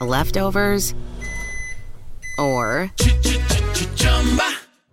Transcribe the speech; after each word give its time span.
leftovers, 0.00 0.94
or 2.38 2.90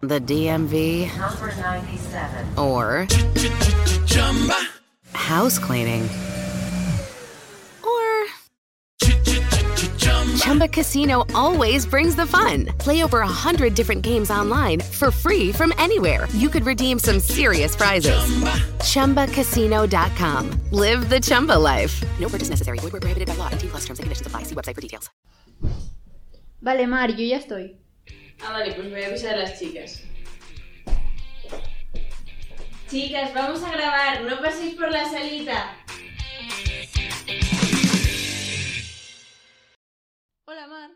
the 0.01 0.19
DMV, 0.19 1.17
Number 1.17 1.47
97. 1.55 2.57
or 2.57 3.07
house 5.13 5.57
cleaning, 5.57 6.07
Chumba 10.51 10.67
Casino 10.67 11.23
always 11.33 11.85
brings 11.85 12.13
the 12.13 12.25
fun. 12.25 12.65
Play 12.77 13.03
over 13.05 13.21
a 13.21 13.25
hundred 13.25 13.73
different 13.73 14.01
games 14.01 14.29
online 14.29 14.81
for 14.81 15.09
free 15.09 15.53
from 15.53 15.71
anywhere. 15.77 16.27
You 16.33 16.49
could 16.49 16.65
redeem 16.65 16.99
some 16.99 17.21
serious 17.21 17.73
prizes. 17.73 18.11
Chumba. 18.83 19.27
ChumbaCasino.com. 19.27 20.49
Live 20.71 21.07
the 21.07 21.21
Chumba 21.21 21.57
life. 21.57 22.03
No 22.19 22.27
purchase 22.27 22.49
necessary. 22.49 22.79
Void 22.79 22.91
where 22.91 22.99
prohibited 22.99 23.29
by 23.29 23.35
law. 23.35 23.47
18 23.47 23.69
plus 23.69 23.85
terms 23.85 23.99
and 23.99 24.03
conditions 24.03 24.27
apply. 24.27 24.43
See 24.43 24.55
website 24.55 24.75
for 24.75 24.81
details. 24.81 25.09
Vale, 26.61 26.85
Mar, 26.85 27.11
yo 27.11 27.23
ya 27.23 27.37
estoy. 27.37 27.77
Ah, 28.43 28.51
vale, 28.51 28.73
pues 28.73 28.89
voy 28.91 29.03
a 29.03 29.07
avisar 29.07 29.35
a 29.35 29.37
las 29.37 29.57
chicas. 29.57 30.01
Chicas, 32.89 33.33
vamos 33.33 33.63
a 33.63 33.71
grabar, 33.71 34.23
no 34.23 34.41
paséis 34.41 34.75
por 34.75 34.91
la 34.91 35.09
salita. 35.09 35.77
Hola, 40.51 40.67
Mar. 40.67 40.91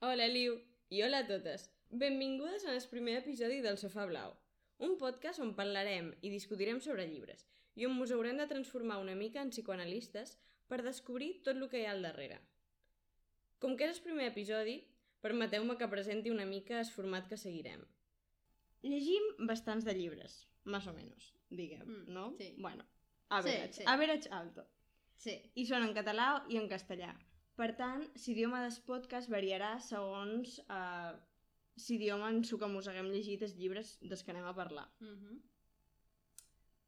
Hola, 0.00 0.26
Liu, 0.28 0.58
i 0.92 0.98
hola 1.02 1.22
a 1.22 1.26
totes. 1.26 1.62
Benvingudes 1.88 2.66
al 2.68 2.76
primer 2.90 3.14
episodi 3.22 3.62
del 3.64 3.78
Sofà 3.80 4.04
Blau, 4.04 4.34
un 4.84 4.98
podcast 5.00 5.40
on 5.40 5.54
parlarem 5.56 6.10
i 6.20 6.28
discutirem 6.28 6.76
sobre 6.84 7.06
llibres 7.08 7.46
i 7.80 7.86
on 7.88 7.96
us 8.04 8.12
haurem 8.12 8.36
de 8.36 8.46
transformar 8.50 8.98
una 9.00 9.14
mica 9.16 9.40
en 9.40 9.48
psicoanalistes 9.54 10.34
per 10.68 10.82
descobrir 10.84 11.30
tot 11.48 11.56
el 11.56 11.70
que 11.72 11.80
hi 11.80 11.86
ha 11.88 11.94
al 11.96 12.04
darrere. 12.04 12.36
Com 13.64 13.78
que 13.80 13.88
és 13.88 13.96
el 13.96 14.04
primer 14.10 14.28
episodi, 14.28 14.76
permeteu-me 15.24 15.78
que 15.80 15.88
presenti 15.88 16.28
una 16.36 16.44
mica 16.44 16.76
el 16.84 16.92
format 16.92 17.32
que 17.32 17.40
seguirem. 17.40 17.88
Llegim 18.84 19.24
bastants 19.48 19.88
de 19.88 19.96
llibres, 19.96 20.42
más 20.64 20.86
o 20.86 20.92
menos, 20.92 21.32
diguem, 21.48 21.88
Mm, 21.88 22.12
no? 22.12 22.34
sí. 22.36 22.54
Bueno, 22.58 22.84
average, 23.30 23.72
sí. 23.72 23.84
average 23.86 24.28
alto. 24.30 24.68
Sí. 25.16 25.40
I 25.54 25.64
són 25.64 25.88
en 25.88 25.94
català 25.94 26.44
i 26.52 26.60
en 26.60 26.68
castellà. 26.68 27.14
Per 27.58 27.68
tant, 27.76 28.02
l'idioma 28.26 28.62
del 28.64 28.78
podcast 28.86 29.30
variarà 29.32 29.74
segons 29.84 30.58
eh, 30.64 31.12
l'idioma 31.88 32.30
en 32.32 32.44
su 32.48 32.58
que 32.58 32.68
mos 32.74 32.88
haguem 32.88 33.10
llegit 33.12 33.42
els 33.46 33.56
llibres 33.58 33.96
dels 34.02 34.22
que 34.24 34.32
anem 34.32 34.48
a 34.48 34.54
parlar. 34.56 34.86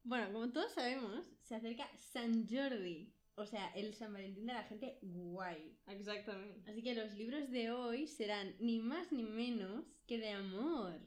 Bueno, 0.04 0.32
como 0.32 0.50
todos 0.52 0.72
sabemos, 0.72 1.26
se 1.42 1.54
acerca 1.56 1.88
San 1.96 2.46
Jordi. 2.48 3.12
O 3.36 3.46
sea, 3.46 3.68
el 3.74 3.94
San 3.94 4.12
Valentín 4.12 4.46
de 4.46 4.52
la 4.52 4.62
gente 4.62 4.98
guay. 5.02 5.76
Exactament. 5.88 6.68
Así 6.68 6.82
que 6.82 6.94
los 6.94 7.14
libros 7.14 7.50
de 7.50 7.70
hoy 7.70 8.06
serán 8.06 8.54
ni 8.60 8.78
más 8.80 9.10
ni 9.10 9.24
menos 9.24 9.84
que 10.06 10.18
de 10.18 10.30
amor. 10.30 11.00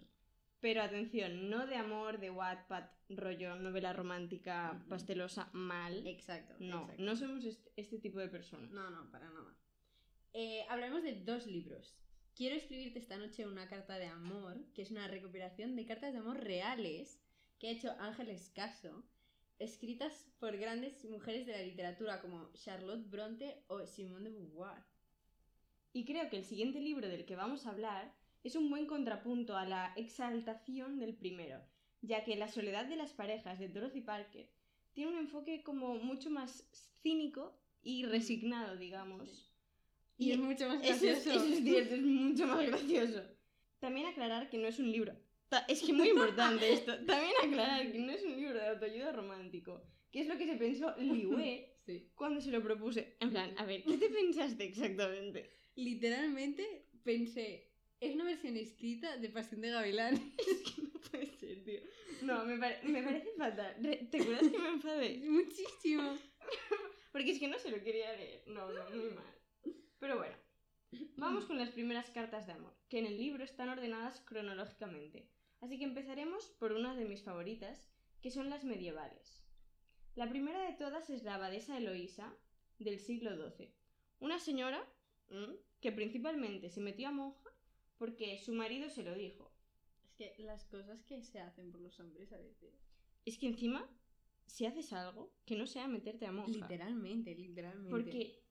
Pero 0.60 0.82
atención, 0.82 1.50
no 1.50 1.68
de 1.68 1.76
amor, 1.76 2.20
de 2.20 2.32
Wattpad, 2.32 2.86
rollo, 3.10 3.56
novela 3.58 3.94
romántica, 3.94 4.84
pastelosa, 4.90 5.50
mal. 5.54 6.06
Exacto. 6.08 6.56
No, 6.60 6.82
exacto. 6.84 7.04
no 7.04 7.16
somos 7.16 7.46
este, 7.46 7.72
este 7.76 8.00
tipo 8.00 8.20
de 8.20 8.28
personas. 8.28 8.72
No, 8.72 8.90
no, 8.90 9.12
para 9.12 9.30
nada. 9.30 9.56
Eh, 10.34 10.66
hablaremos 10.70 11.04
de 11.04 11.24
dos 11.24 11.46
libros. 11.46 11.96
Quiero 12.36 12.56
escribirte 12.56 13.00
esta 13.00 13.18
noche 13.18 13.48
una 13.48 13.68
carta 13.68 13.98
de 13.98 14.08
amor, 14.08 14.64
que 14.74 14.82
es 14.82 14.92
una 14.92 15.08
recopilación 15.08 15.76
de 15.76 15.86
cartas 15.86 16.14
de 16.14 16.20
amor 16.20 16.44
reales 16.44 17.20
que 17.60 17.68
ha 17.68 17.72
hecho 17.72 17.96
Ángeles 18.00 18.52
Caso, 18.54 19.04
escritas 19.60 20.28
por 20.40 20.56
grandes 20.58 21.04
mujeres 21.06 21.48
de 21.48 21.54
la 21.54 21.64
literatura 21.64 22.22
como 22.22 22.52
Charlotte 22.54 23.10
Bronte 23.10 23.64
o 23.68 23.86
Simone 23.88 24.30
de 24.30 24.38
Beauvoir. 24.38 24.84
Y 25.94 26.06
creo 26.06 26.30
que 26.30 26.38
el 26.38 26.46
siguiente 26.46 26.80
libro 26.80 27.08
del 27.08 27.26
que 27.26 27.36
vamos 27.36 27.66
a 27.66 27.72
hablar 27.72 28.14
es 28.44 28.56
un 28.56 28.70
buen 28.70 28.86
contrapunto 28.86 29.56
a 29.58 29.66
la 29.66 29.94
exaltación 29.96 31.00
del 31.00 31.16
primero, 31.16 31.62
ya 32.02 32.24
que 32.24 32.36
La 32.36 32.48
soledad 32.48 32.86
de 32.86 32.96
las 32.96 33.14
parejas 33.14 33.60
de 33.60 33.68
Dorothy 33.70 34.02
Parker 34.02 34.50
tiene 34.94 35.12
un 35.12 35.18
enfoque 35.18 35.64
como 35.64 35.96
mucho 35.96 36.30
más 36.30 36.68
cínico 37.02 37.58
y 37.84 38.06
resignado, 38.06 38.78
digamos. 38.78 39.52
Y 40.18 40.32
es 40.32 40.40
mucho 40.40 40.68
más 40.68 40.84
Eso 40.84 40.94
es, 41.06 41.26
gracioso. 41.26 41.46
eso 41.46 41.54
es 41.54 41.64
cierto, 41.64 41.96
es 41.96 42.02
mucho 42.02 42.48
más 42.48 42.66
gracioso. 42.68 43.22
También 43.80 44.08
aclarar 44.08 44.50
que 44.50 44.58
no 44.58 44.68
es 44.68 44.80
un 44.80 44.92
libro. 44.92 45.14
Es 45.68 45.82
que 45.82 45.94
muy 45.94 46.10
importante 46.10 46.74
esto. 46.74 46.94
También 47.06 47.32
aclarar 47.44 47.92
que 47.92 48.00
no 48.00 48.12
es 48.12 48.24
un 48.24 48.36
libro 48.36 48.56
de 48.56 48.68
autoayuda 48.68 49.12
romántico. 49.12 49.82
Que 50.12 50.22
es 50.22 50.28
lo 50.28 50.38
que 50.38 50.46
se 50.48 50.56
pensó 50.56 50.96
Liwe 50.98 51.74
Sí. 51.86 52.10
cuando 52.16 52.42
se 52.42 52.52
lo 52.52 52.62
propuse. 52.62 53.16
En 53.22 53.30
plan, 53.30 53.54
a 53.58 53.66
ver, 53.66 53.84
¿qué 53.84 53.98
te 53.98 54.10
pensaste 54.10 54.66
exactamente? 54.66 55.50
Literalmente 55.76 56.88
pensé, 57.04 57.70
es 58.00 58.16
una 58.16 58.24
versión 58.26 58.58
escrita 58.58 59.18
de 59.18 59.30
Pasión 59.30 59.62
de 59.62 59.70
Gavilán. 59.72 60.16
No 60.78 61.00
puede 61.12 61.28
ser, 61.38 61.64
tío. 61.64 61.80
No, 62.24 62.44
me, 62.44 62.58
pare- 62.58 62.82
me 62.84 63.02
parece 63.02 63.30
fatal. 63.38 63.76
Re- 63.82 64.08
¿Te 64.12 64.22
acuerdas 64.22 64.50
que 64.52 64.60
me 64.60 64.68
enfadé? 64.70 65.18
Muchísimo. 65.26 66.18
Porque 67.14 67.32
es 67.32 67.40
que 67.40 67.48
no 67.48 67.58
se 67.60 67.72
lo 67.72 67.82
quería 67.82 68.12
leer. 68.14 68.44
No, 68.48 68.70
no, 68.72 68.90
muy 68.90 69.10
mal. 69.12 69.74
Pero 70.00 70.18
bueno, 70.18 70.36
vamos 71.16 71.46
con 71.46 71.58
las 71.58 71.70
primeras 71.72 72.10
cartas 72.10 72.46
de 72.46 72.54
amor, 72.54 72.76
que 72.90 73.00
en 73.00 73.06
el 73.06 73.18
libro 73.18 73.44
están 73.44 73.70
ordenadas 73.70 74.20
cronológicamente. 74.22 75.30
Así 75.62 75.78
que 75.80 75.86
empezaremos 75.86 76.46
por 76.60 76.74
una 76.74 76.94
de 76.94 77.06
mis 77.06 77.24
favoritas, 77.24 77.90
que 78.22 78.30
son 78.30 78.50
las 78.50 78.66
medievales. 78.66 79.44
La 80.16 80.28
primera 80.30 80.62
de 80.70 80.74
todas 80.74 81.10
es 81.10 81.24
la 81.24 81.36
abadesa 81.36 81.78
Eloísa, 81.78 82.36
del 82.80 83.00
siglo 83.00 83.32
XII. 83.56 83.74
Una 84.20 84.40
señora 84.40 84.86
que 85.80 85.92
principalmente 85.94 86.70
se 86.70 86.82
metió 86.82 87.08
a 87.08 87.12
monja 87.12 87.47
porque 87.98 88.38
su 88.40 88.54
marido 88.54 88.90
se 88.90 89.04
lo 89.04 89.14
dijo. 89.16 89.52
Es 90.04 90.12
que 90.16 90.36
las 90.44 90.64
cosas 90.66 91.04
que 91.04 91.22
se 91.24 91.40
hacen 91.40 91.72
por 91.72 91.82
los 91.82 92.00
hombres 92.00 92.32
a 92.34 92.38
veces. 92.38 92.74
Es 93.26 93.38
que 93.38 93.48
encima, 93.48 93.88
si 94.46 94.66
haces 94.66 94.94
algo, 94.94 95.34
que 95.46 95.56
no 95.58 95.68
sea 95.68 95.88
meterte 95.88 96.26
a 96.26 96.32
monja. 96.32 96.52
Literalmente, 96.52 97.36
literalmente. 97.36 97.90
Porque 97.90 98.44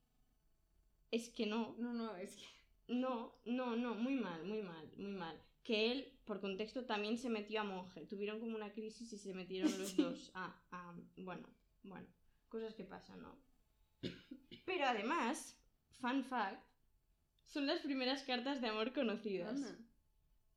es 1.11 1.29
que 1.31 1.47
no, 1.47 1.75
No, 1.79 1.93
no, 1.93 2.17
es 2.17 2.37
que. 2.37 2.45
no, 2.89 3.35
no, 3.45 3.77
no, 3.77 3.95
muy 3.95 4.15
mal, 4.15 4.45
muy 4.45 4.63
mal, 4.63 4.91
muy 4.97 5.13
mal. 5.13 5.41
Que 5.63 5.91
él, 5.91 6.13
por 6.25 6.41
contexto, 6.41 6.85
también 6.85 7.19
se 7.19 7.29
metió 7.29 7.61
a 7.61 7.65
monje. 7.65 8.07
Tuvieron 8.07 8.39
como 8.41 8.55
una 8.57 8.73
crisis 8.73 9.13
y 9.13 9.19
se 9.19 9.35
metieron 9.35 9.77
los 9.79 9.97
dos 9.97 10.31
a, 10.35 10.63
a- 10.71 10.97
bueno, 11.17 11.49
bueno, 11.83 12.07
cosas 12.49 12.75
que 12.75 12.85
pasan, 12.85 13.23
¿no? 13.23 13.37
Pero 14.65 14.85
además, 14.87 15.57
fun 16.01 16.23
fact, 16.25 16.63
son 17.47 17.67
las 17.67 17.81
primeras 17.81 18.23
cartas 18.23 18.61
de 18.61 18.69
amor 18.69 18.93
conocidas. 18.93 19.57
Anda. 19.57 19.79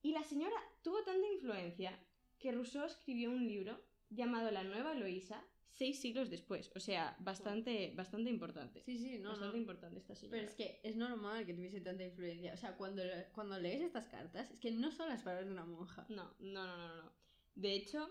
Y 0.01 0.11
la 0.11 0.23
señora 0.23 0.55
tuvo 0.81 1.03
tanta 1.03 1.27
influencia 1.27 1.97
que 2.39 2.51
Rousseau 2.51 2.85
escribió 2.85 3.29
un 3.31 3.47
libro 3.47 3.81
llamado 4.09 4.49
La 4.51 4.63
Nueva 4.63 4.93
Eloísa 4.93 5.43
seis 5.79 5.99
siglos 5.99 6.29
después. 6.29 6.71
O 6.75 6.79
sea, 6.79 7.15
bastante, 7.19 7.93
bastante 7.95 8.29
importante. 8.29 8.81
Sí, 8.83 8.97
sí, 8.97 9.17
no, 9.19 9.29
bastante 9.29 9.55
no. 9.55 9.61
importante 9.61 9.99
esta 9.99 10.15
señora. 10.15 10.37
Pero 10.37 10.49
es 10.49 10.55
que 10.55 10.79
es 10.83 10.95
normal 10.95 11.45
que 11.45 11.53
tuviese 11.53 11.79
tanta 11.79 12.03
influencia. 12.03 12.53
O 12.53 12.57
sea, 12.57 12.75
cuando, 12.75 13.01
cuando 13.33 13.57
lees 13.57 13.81
estas 13.81 14.07
cartas, 14.07 14.51
es 14.51 14.59
que 14.59 14.71
no 14.71 14.91
son 14.91 15.09
las 15.09 15.21
palabras 15.21 15.47
de 15.47 15.53
una 15.53 15.65
monja. 15.65 16.05
No, 16.09 16.33
no, 16.39 16.65
no, 16.65 16.77
no, 16.77 16.95
no. 17.03 17.11
De 17.55 17.73
hecho, 17.73 18.09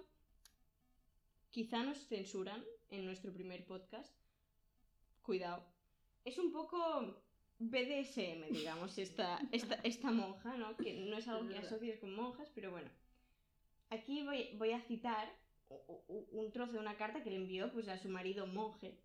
quizá 1.51 1.83
nos 1.83 1.99
censuran 2.07 2.65
en 2.91 3.05
nuestro 3.05 3.33
primer 3.33 3.67
podcast. 3.67 4.15
Cuidado. 5.23 5.63
Es 6.25 6.39
un 6.39 6.53
poco 6.53 7.23
BDSM, 7.59 8.53
digamos, 8.53 8.97
esta, 8.99 9.41
esta, 9.51 9.75
esta 9.77 10.11
monja, 10.11 10.57
¿no? 10.57 10.77
Que 10.77 10.95
no 10.95 11.17
es 11.17 11.27
algo 11.27 11.49
que 11.49 11.59
asocies 11.59 11.99
con 11.99 12.15
monjas, 12.15 12.51
pero 12.55 12.71
bueno. 12.71 12.91
Aquí 13.91 14.23
voy, 14.25 14.51
voy 14.57 14.73
a 14.73 14.81
citar 14.83 15.29
un 16.07 16.51
trozo 16.53 16.73
de 16.73 16.79
una 16.79 16.97
carta 16.97 17.23
que 17.23 17.31
le 17.31 17.37
envió 17.37 17.73
pues, 17.73 17.89
a 17.89 17.99
su 17.99 18.09
marido 18.09 18.47
monje, 18.47 18.99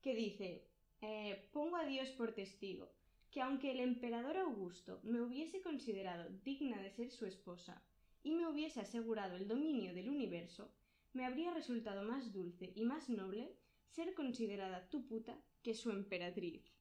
que 0.00 0.14
dice, 0.14 0.68
eh, 1.00 1.48
pongo 1.52 1.76
a 1.76 1.84
Dios 1.84 2.08
por 2.10 2.32
testigo, 2.32 2.92
que 3.30 3.40
aunque 3.40 3.72
el 3.72 3.80
emperador 3.80 4.36
Augusto 4.36 5.00
me 5.02 5.20
hubiese 5.20 5.60
considerado 5.60 6.28
digna 6.44 6.80
de 6.80 6.90
ser 6.90 7.10
su 7.10 7.26
esposa 7.26 7.82
y 8.22 8.32
me 8.32 8.46
hubiese 8.46 8.80
asegurado 8.80 9.36
el 9.36 9.48
dominio 9.48 9.94
del 9.94 10.08
universo, 10.08 10.70
me 11.12 11.24
habría 11.24 11.52
resultado 11.52 12.02
más 12.04 12.32
dulce 12.32 12.72
y 12.74 12.84
más 12.84 13.08
noble 13.08 13.56
ser 13.88 14.14
considerada 14.14 14.88
tu 14.88 15.06
puta 15.06 15.36
que 15.62 15.74
su 15.74 15.90
emperatriz. 15.90 16.71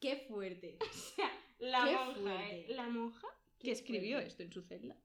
¡Qué 0.00 0.16
fuerte! 0.28 0.78
O 0.90 0.92
sea, 0.92 1.30
la 1.58 1.84
Qué 1.84 1.92
monja, 1.92 2.14
fuerte. 2.20 2.60
¿eh? 2.60 2.74
La 2.74 2.88
monja 2.88 3.28
Qué 3.58 3.66
que 3.68 3.72
escribió 3.72 4.16
fuerte. 4.16 4.28
esto 4.28 4.42
en 4.42 4.52
su 4.52 4.62
celda. 4.62 4.96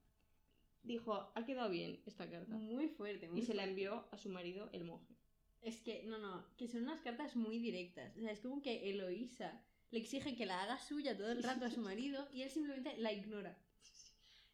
Dijo, 0.83 1.31
ha 1.35 1.45
quedado 1.45 1.69
bien 1.69 2.01
esta 2.05 2.29
carta. 2.29 2.55
Muy 2.55 2.88
fuerte, 2.89 3.27
muy 3.29 3.39
Y 3.39 3.41
se 3.43 3.53
la 3.53 3.63
fuerte. 3.63 3.69
envió 3.71 4.07
a 4.11 4.17
su 4.17 4.29
marido, 4.29 4.69
el 4.73 4.83
monje. 4.83 5.15
Es 5.61 5.79
que, 5.81 6.03
no, 6.03 6.17
no, 6.17 6.43
que 6.57 6.67
son 6.67 6.83
unas 6.83 7.01
cartas 7.01 7.35
muy 7.35 7.59
directas. 7.59 8.17
O 8.17 8.19
sea, 8.21 8.31
es 8.31 8.39
como 8.39 8.61
que 8.61 8.89
Eloísa 8.89 9.63
le 9.91 9.99
exige 9.99 10.35
que 10.35 10.45
la 10.47 10.61
haga 10.63 10.79
suya 10.79 11.15
todo 11.15 11.31
el 11.31 11.44
rato 11.44 11.65
a 11.65 11.69
su 11.71 11.81
marido 11.81 12.27
y 12.33 12.41
él 12.41 12.49
simplemente 12.49 12.97
la 12.97 13.13
ignora. 13.13 13.57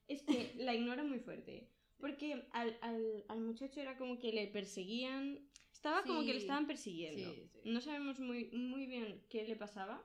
Es 0.07 0.21
que 0.23 0.53
la 0.57 0.75
ignora 0.75 1.03
muy 1.03 1.19
fuerte. 1.19 1.69
Porque 1.99 2.45
al, 2.51 2.77
al- 2.81 3.25
al 3.29 3.39
muchacho 3.41 3.79
era 3.79 3.97
como 3.97 4.19
que 4.19 4.31
le 4.33 4.47
perseguían. 4.47 5.39
Estaba 5.71 6.03
como 6.03 6.21
que 6.25 6.33
le 6.33 6.39
estaban 6.39 6.67
persiguiendo. 6.67 7.33
Sí, 7.33 7.47
sí. 7.53 7.59
No 7.65 7.79
sabemos 7.81 8.19
muy, 8.19 8.49
muy 8.51 8.85
bien 8.85 9.23
qué 9.29 9.45
le 9.47 9.55
pasaba. 9.55 10.03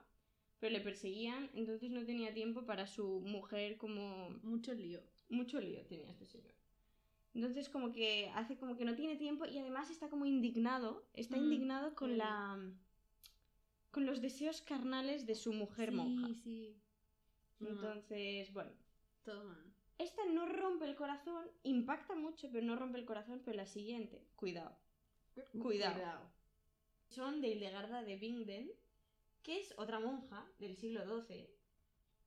Pero 0.63 0.71
le 0.71 0.79
perseguían, 0.79 1.49
entonces 1.55 1.91
no 1.91 2.05
tenía 2.05 2.33
tiempo 2.33 2.65
para 2.65 2.87
su 2.87 3.19
mujer 3.19 3.75
como... 3.75 4.29
Mucho 4.43 4.73
lío. 4.73 5.01
Mucho 5.27 5.59
lío 5.59 5.85
tenía 5.87 6.09
este 6.09 6.25
señor. 6.25 6.53
Entonces 7.33 7.67
como 7.67 7.91
que 7.91 8.29
hace 8.33 8.55
como 8.55 8.77
que 8.77 8.85
no 8.85 8.95
tiene 8.95 9.17
tiempo 9.17 9.43
y 9.45 9.57
además 9.57 9.89
está 9.89 10.07
como 10.09 10.25
indignado, 10.25 11.03
está 11.13 11.35
Mm, 11.35 11.43
indignado 11.43 11.95
con 11.95 12.17
la... 12.17 12.57
con 13.91 14.05
los 14.05 14.21
deseos 14.21 14.61
carnales 14.61 15.25
de 15.25 15.35
su 15.35 15.51
mujer 15.51 15.89
sí, 15.89 15.95
monja. 15.97 16.33
sí. 16.45 16.81
No, 17.59 17.67
Entonces, 17.67 18.53
bueno. 18.53 18.71
todo 19.25 19.43
mal. 19.43 19.73
Esta 19.97 20.23
no 20.25 20.45
rompe 20.45 20.85
el 20.85 20.95
corazón, 20.95 21.45
impacta 21.63 22.15
mucho, 22.15 22.49
pero 22.51 22.65
no 22.65 22.75
rompe 22.77 22.99
el 22.99 23.05
corazón, 23.05 23.41
pero 23.43 23.57
la 23.57 23.65
siguiente, 23.65 24.23
cuidado. 24.37 24.77
Cuidado. 25.61 26.31
Son 27.09 27.41
de 27.41 27.49
Hildegarda 27.49 28.03
de 28.03 28.15
Bingen, 28.17 28.71
que 29.43 29.59
es 29.59 29.73
otra 29.77 29.99
monja 29.99 30.49
del 30.57 30.75
siglo 30.77 31.03
XII 31.05 31.47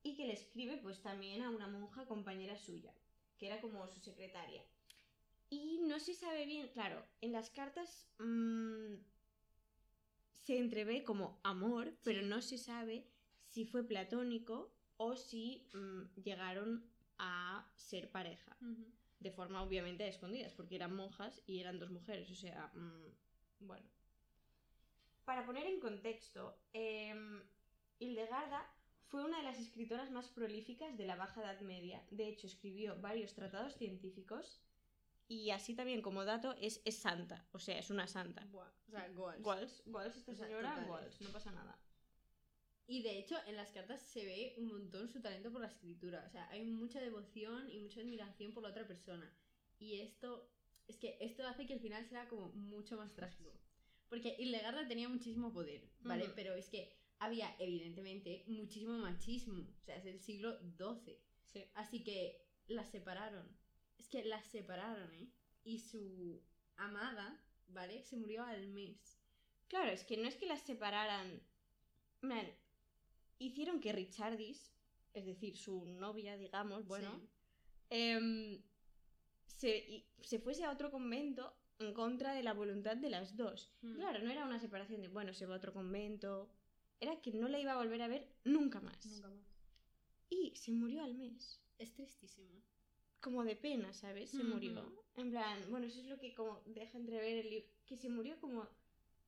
y 0.03 0.15
que 0.15 0.25
le 0.25 0.33
escribe 0.33 0.77
pues 0.77 1.01
también 1.01 1.41
a 1.41 1.49
una 1.49 1.67
monja 1.67 2.05
compañera 2.05 2.57
suya, 2.57 2.93
que 3.37 3.47
era 3.47 3.59
como 3.59 3.87
su 3.87 3.99
secretaria. 3.99 4.63
Y 5.49 5.79
no 5.79 5.99
se 5.99 6.13
sabe 6.13 6.45
bien, 6.45 6.69
claro, 6.69 7.03
en 7.21 7.31
las 7.31 7.49
cartas 7.49 8.07
mm, 8.19 8.95
se 10.31 10.57
entrevé 10.57 11.03
como 11.03 11.39
amor, 11.43 11.97
pero 12.03 12.21
no 12.21 12.41
se 12.41 12.57
sabe 12.57 13.07
si 13.47 13.65
fue 13.65 13.83
platónico 13.83 14.71
o 14.97 15.15
si 15.15 15.67
mm, 15.73 16.21
llegaron 16.21 16.89
a 17.17 17.69
ser 17.75 18.11
pareja 18.11 18.57
de 19.19 19.31
forma 19.31 19.63
obviamente 19.63 20.03
a 20.03 20.07
escondidas, 20.07 20.53
porque 20.53 20.75
eran 20.75 20.95
monjas 20.95 21.41
y 21.47 21.59
eran 21.59 21.79
dos 21.79 21.89
mujeres, 21.89 22.29
o 22.29 22.35
sea, 22.35 22.71
mm, 22.75 23.65
bueno. 23.65 23.96
Para 25.27 25.45
poner 25.45 25.67
en 25.67 25.81
contexto, 25.81 26.57
em, 26.71 27.43
Hildegarda 27.99 28.65
fue 29.07 29.25
una 29.25 29.39
de 29.39 29.43
las 29.43 29.59
escritoras 29.59 30.09
más 30.09 30.29
prolíficas 30.29 30.97
de 30.97 31.05
la 31.05 31.17
Baja 31.17 31.41
Edad 31.41 31.59
Media. 31.59 32.01
De 32.11 32.29
hecho, 32.29 32.47
escribió 32.47 32.95
varios 33.01 33.33
tratados 33.33 33.75
científicos 33.75 34.61
y 35.27 35.49
así 35.51 35.75
también 35.75 36.01
como 36.01 36.23
dato 36.23 36.55
es, 36.61 36.81
es 36.85 36.95
santa, 36.99 37.45
o 37.51 37.59
sea, 37.59 37.77
es 37.77 37.89
una 37.89 38.07
santa. 38.07 38.45
Buah, 38.45 38.71
O 38.87 38.89
sea, 38.89 39.09
goals. 39.09 39.83
Walls, 39.87 40.15
esta 40.15 40.31
O 40.31 40.35
sea, 40.35 40.45
señora, 40.45 40.87
no 41.19 41.29
pasa 41.33 41.51
nada. 41.51 41.77
Y 42.87 43.03
de 43.03 43.19
hecho, 43.19 43.35
en 43.47 43.57
las 43.57 43.69
cartas 43.71 43.99
se 43.99 44.23
ve 44.23 44.55
un 44.55 44.67
montón 44.67 45.09
su 45.09 45.21
talento 45.21 45.51
por 45.51 45.59
la 45.59 45.67
escritura. 45.67 46.23
O 46.25 46.29
sea, 46.29 46.47
hay 46.51 46.63
mucha 46.63 47.01
devoción 47.01 47.69
y 47.69 47.79
mucha 47.79 47.99
admiración 47.99 48.53
por 48.53 48.63
la 48.63 48.69
otra 48.69 48.87
persona. 48.87 49.29
Y 49.77 49.99
esto, 49.99 50.49
es 50.87 50.95
que 50.95 51.17
esto 51.19 51.45
hace 51.45 51.65
que 51.65 51.73
el 51.73 51.81
final 51.81 52.07
sea 52.07 52.29
como 52.29 52.47
mucho 52.53 52.95
más 52.95 53.13
trágico. 53.13 53.51
Porque 54.09 54.35
Hildegarda 54.39 54.87
tenía 54.87 55.09
muchísimo 55.09 55.51
poder, 55.53 55.81
¿vale? 56.01 56.29
Pero 56.35 56.53
es 56.55 56.69
que 56.69 56.93
había, 57.19 57.53
evidentemente, 57.59 58.43
muchísimo 58.47 58.97
machismo. 58.97 59.61
O 59.81 59.83
sea, 59.85 59.97
es 59.97 60.05
el 60.05 60.19
siglo 60.19 60.57
XII. 60.77 61.17
Sí. 61.45 61.65
Así 61.73 62.03
que 62.03 62.41
las 62.67 62.89
separaron. 62.89 63.47
Es 63.97 64.07
que 64.07 64.23
las 64.23 64.45
separaron, 64.45 65.13
¿eh? 65.13 65.29
Y 65.63 65.79
su 65.79 66.41
amada, 66.77 67.43
¿vale? 67.67 68.01
Se 68.03 68.15
murió 68.15 68.43
al 68.43 68.67
mes. 68.69 69.19
Claro, 69.67 69.91
es 69.91 70.03
que 70.05 70.15
no 70.17 70.27
es 70.27 70.35
que 70.35 70.45
las 70.45 70.61
separaran. 70.61 71.41
Man, 72.21 72.47
hicieron 73.39 73.81
que 73.81 73.91
Richardis, 73.91 74.73
es 75.13 75.25
decir, 75.25 75.57
su 75.57 75.85
novia, 75.85 76.37
digamos, 76.37 76.85
bueno, 76.87 77.19
Sí. 77.19 77.29
em, 77.89 78.61
se, 79.45 79.77
y- 79.77 80.07
se 80.21 80.39
fuese 80.39 80.63
a 80.63 80.71
otro 80.71 80.91
convento 80.91 81.53
en 81.79 81.93
contra 81.93 82.33
de 82.33 82.43
la 82.43 82.53
voluntad 82.53 82.97
de 82.97 83.09
las 83.09 83.35
dos. 83.35 83.71
Mm. 83.81 83.95
Claro, 83.95 84.19
no 84.23 84.31
era 84.31 84.45
una 84.45 84.59
separación 84.59 85.01
de, 85.01 85.07
bueno, 85.09 85.33
se 85.33 85.45
va 85.45 85.55
a 85.55 85.57
otro 85.57 85.73
convento. 85.73 86.49
Era 86.99 87.21
que 87.21 87.31
no 87.31 87.47
la 87.47 87.59
iba 87.59 87.73
a 87.73 87.77
volver 87.77 88.01
a 88.01 88.07
ver 88.07 88.27
nunca 88.43 88.79
más. 88.81 89.05
Nunca 89.05 89.29
más. 89.29 89.45
Y 90.29 90.55
se 90.55 90.71
murió 90.71 91.03
al 91.03 91.13
mes. 91.15 91.61
Es 91.77 91.93
tristísimo. 91.93 92.63
Como 93.19 93.43
de 93.43 93.55
pena, 93.55 93.93
¿sabes? 93.93 94.31
Se 94.31 94.37
Ujú. 94.37 94.47
murió. 94.47 95.03
En 95.15 95.31
plan, 95.31 95.69
bueno, 95.69 95.85
eso 95.87 95.99
es 95.99 96.05
lo 96.07 96.17
que 96.19 96.33
como 96.33 96.61
deja 96.65 96.97
entrever 96.97 97.37
el 97.45 97.49
libro. 97.49 97.69
Que 97.85 97.97
se 97.97 98.09
murió 98.09 98.39
como, 98.39 98.67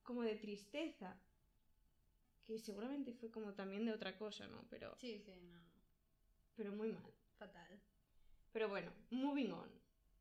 como 0.03 0.23
de 0.23 0.35
tristeza. 0.35 1.19
Que 2.43 2.57
seguramente 2.57 3.13
fue 3.13 3.29
como 3.29 3.53
también 3.53 3.85
de 3.85 3.93
otra 3.93 4.17
cosa, 4.17 4.47
¿no? 4.47 4.65
Pero, 4.69 4.95
Sí, 4.97 5.19
sí, 5.19 5.31
no. 5.51 5.59
pero 6.55 6.71
muy 6.71 6.91
mal. 6.91 7.03
Fatal. 7.37 7.79
Pero 8.51 8.67
bueno, 8.69 8.91
moving 9.11 9.51
on. 9.51 9.69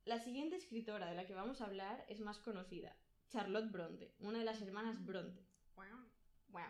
La 0.08 0.18
siguiente 0.18 0.56
escritora 0.56 1.10
de 1.10 1.14
la 1.14 1.26
que 1.26 1.34
vamos 1.34 1.60
a 1.60 1.66
hablar 1.66 2.02
es 2.08 2.20
más 2.20 2.38
conocida, 2.38 2.96
Charlotte 3.28 3.70
Bronte, 3.70 4.14
una 4.20 4.38
de 4.38 4.44
las 4.46 4.62
hermanas 4.62 5.04
Bronte. 5.04 5.44
Wow. 6.48 6.62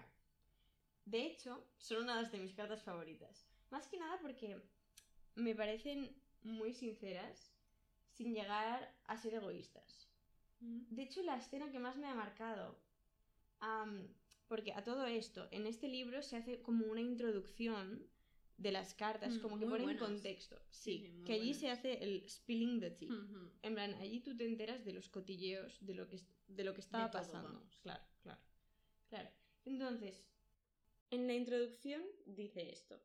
De 1.04 1.24
hecho, 1.24 1.64
son 1.76 2.02
una 2.02 2.20
de 2.20 2.38
mis 2.40 2.52
cartas 2.52 2.82
favoritas. 2.82 3.46
Más 3.70 3.86
que 3.86 3.96
nada 3.96 4.18
porque 4.20 4.60
me 5.36 5.54
parecen 5.54 6.20
muy 6.42 6.72
sinceras, 6.72 7.54
sin 8.10 8.34
llegar 8.34 8.92
a 9.04 9.16
ser 9.16 9.34
egoístas. 9.34 10.08
De 10.58 11.04
hecho, 11.04 11.22
la 11.22 11.36
escena 11.36 11.70
que 11.70 11.78
más 11.78 11.96
me 11.96 12.08
ha 12.08 12.14
marcado. 12.16 12.76
porque 14.48 14.72
a 14.72 14.82
todo 14.82 15.06
esto, 15.06 15.46
en 15.52 15.68
este 15.68 15.86
libro 15.86 16.22
se 16.22 16.38
hace 16.38 16.60
como 16.60 16.86
una 16.86 17.02
introducción 17.02 18.04
de 18.58 18.72
las 18.72 18.92
cartas, 18.94 19.34
Mm, 19.36 19.40
como 19.40 19.58
que 19.58 19.64
muy 19.64 19.78
pone 19.78 19.92
en 19.92 19.98
buenas. 19.98 20.02
contexto. 20.20 20.60
Sí, 20.70 21.22
que 21.24 21.32
allí 21.34 21.52
buenas. 21.52 21.60
se 21.60 21.70
hace 21.70 22.04
el 22.04 22.28
spilling 22.28 22.80
the 22.80 22.90
tea. 22.90 23.08
En 23.62 23.74
plan, 23.74 23.94
allí 23.94 24.20
tú 24.20 24.36
te 24.36 24.44
enteras 24.44 24.84
de 24.84 24.92
los 24.92 25.08
cotilleos, 25.08 25.78
de 25.80 25.94
lo 25.94 26.06
que, 26.08 26.20
de 26.48 26.64
lo 26.64 26.74
que 26.74 26.80
estaba 26.80 27.10
todo, 27.10 27.22
pasando. 27.22 27.48
vamos. 27.52 27.78
Claro, 27.82 28.04
claro. 28.22 28.40
Claro. 29.08 29.30
Entonces, 29.64 30.22
en 31.10 31.26
la 31.26 31.34
introducción 31.34 32.02
dice 32.26 32.70
esto. 32.70 33.00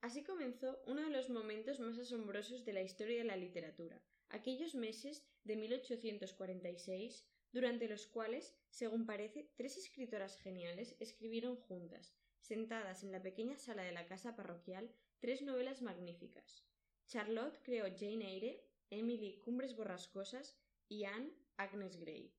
Así 0.00 0.22
comenzó 0.24 0.82
uno 0.86 1.02
de 1.02 1.10
los 1.10 1.30
momentos 1.30 1.80
más 1.80 1.96
asombrosos 1.98 2.64
de 2.64 2.72
la 2.74 2.82
historia 2.82 3.18
de 3.18 3.24
la 3.24 3.36
literatura, 3.36 4.00
aquellos 4.28 4.74
meses 4.74 5.24
de 5.44 5.56
1846, 5.56 7.24
durante 7.52 7.88
los 7.88 8.06
cuales, 8.06 8.54
según 8.68 9.06
parece, 9.06 9.48
tres 9.56 9.76
escritoras 9.78 10.36
geniales 10.36 10.96
escribieron 11.00 11.56
juntas, 11.56 12.14
sentadas 12.46 13.02
en 13.02 13.12
la 13.12 13.22
pequeña 13.22 13.58
sala 13.58 13.82
de 13.82 13.92
la 13.92 14.06
casa 14.06 14.36
parroquial, 14.36 14.90
tres 15.18 15.42
novelas 15.42 15.82
magníficas. 15.82 16.64
Charlotte 17.06 17.60
creó 17.62 17.84
Jane 17.84 18.32
Eyre, 18.32 18.64
Emily 18.90 19.40
Cumbres 19.44 19.76
Borrascosas 19.76 20.58
y 20.88 21.04
Anne 21.04 21.32
Agnes 21.56 21.96
Grey. 21.96 22.32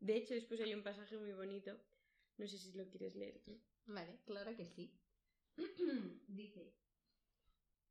De 0.00 0.16
hecho, 0.16 0.34
después 0.34 0.60
hay 0.60 0.74
un 0.74 0.82
pasaje 0.82 1.16
muy 1.16 1.32
bonito. 1.32 1.78
No 2.36 2.46
sé 2.46 2.58
si 2.58 2.72
lo 2.72 2.88
quieres 2.88 3.14
leer. 3.14 3.42
Vale, 3.86 4.20
claro 4.24 4.54
que 4.56 4.66
sí. 4.66 4.92
Dice. 6.28 6.74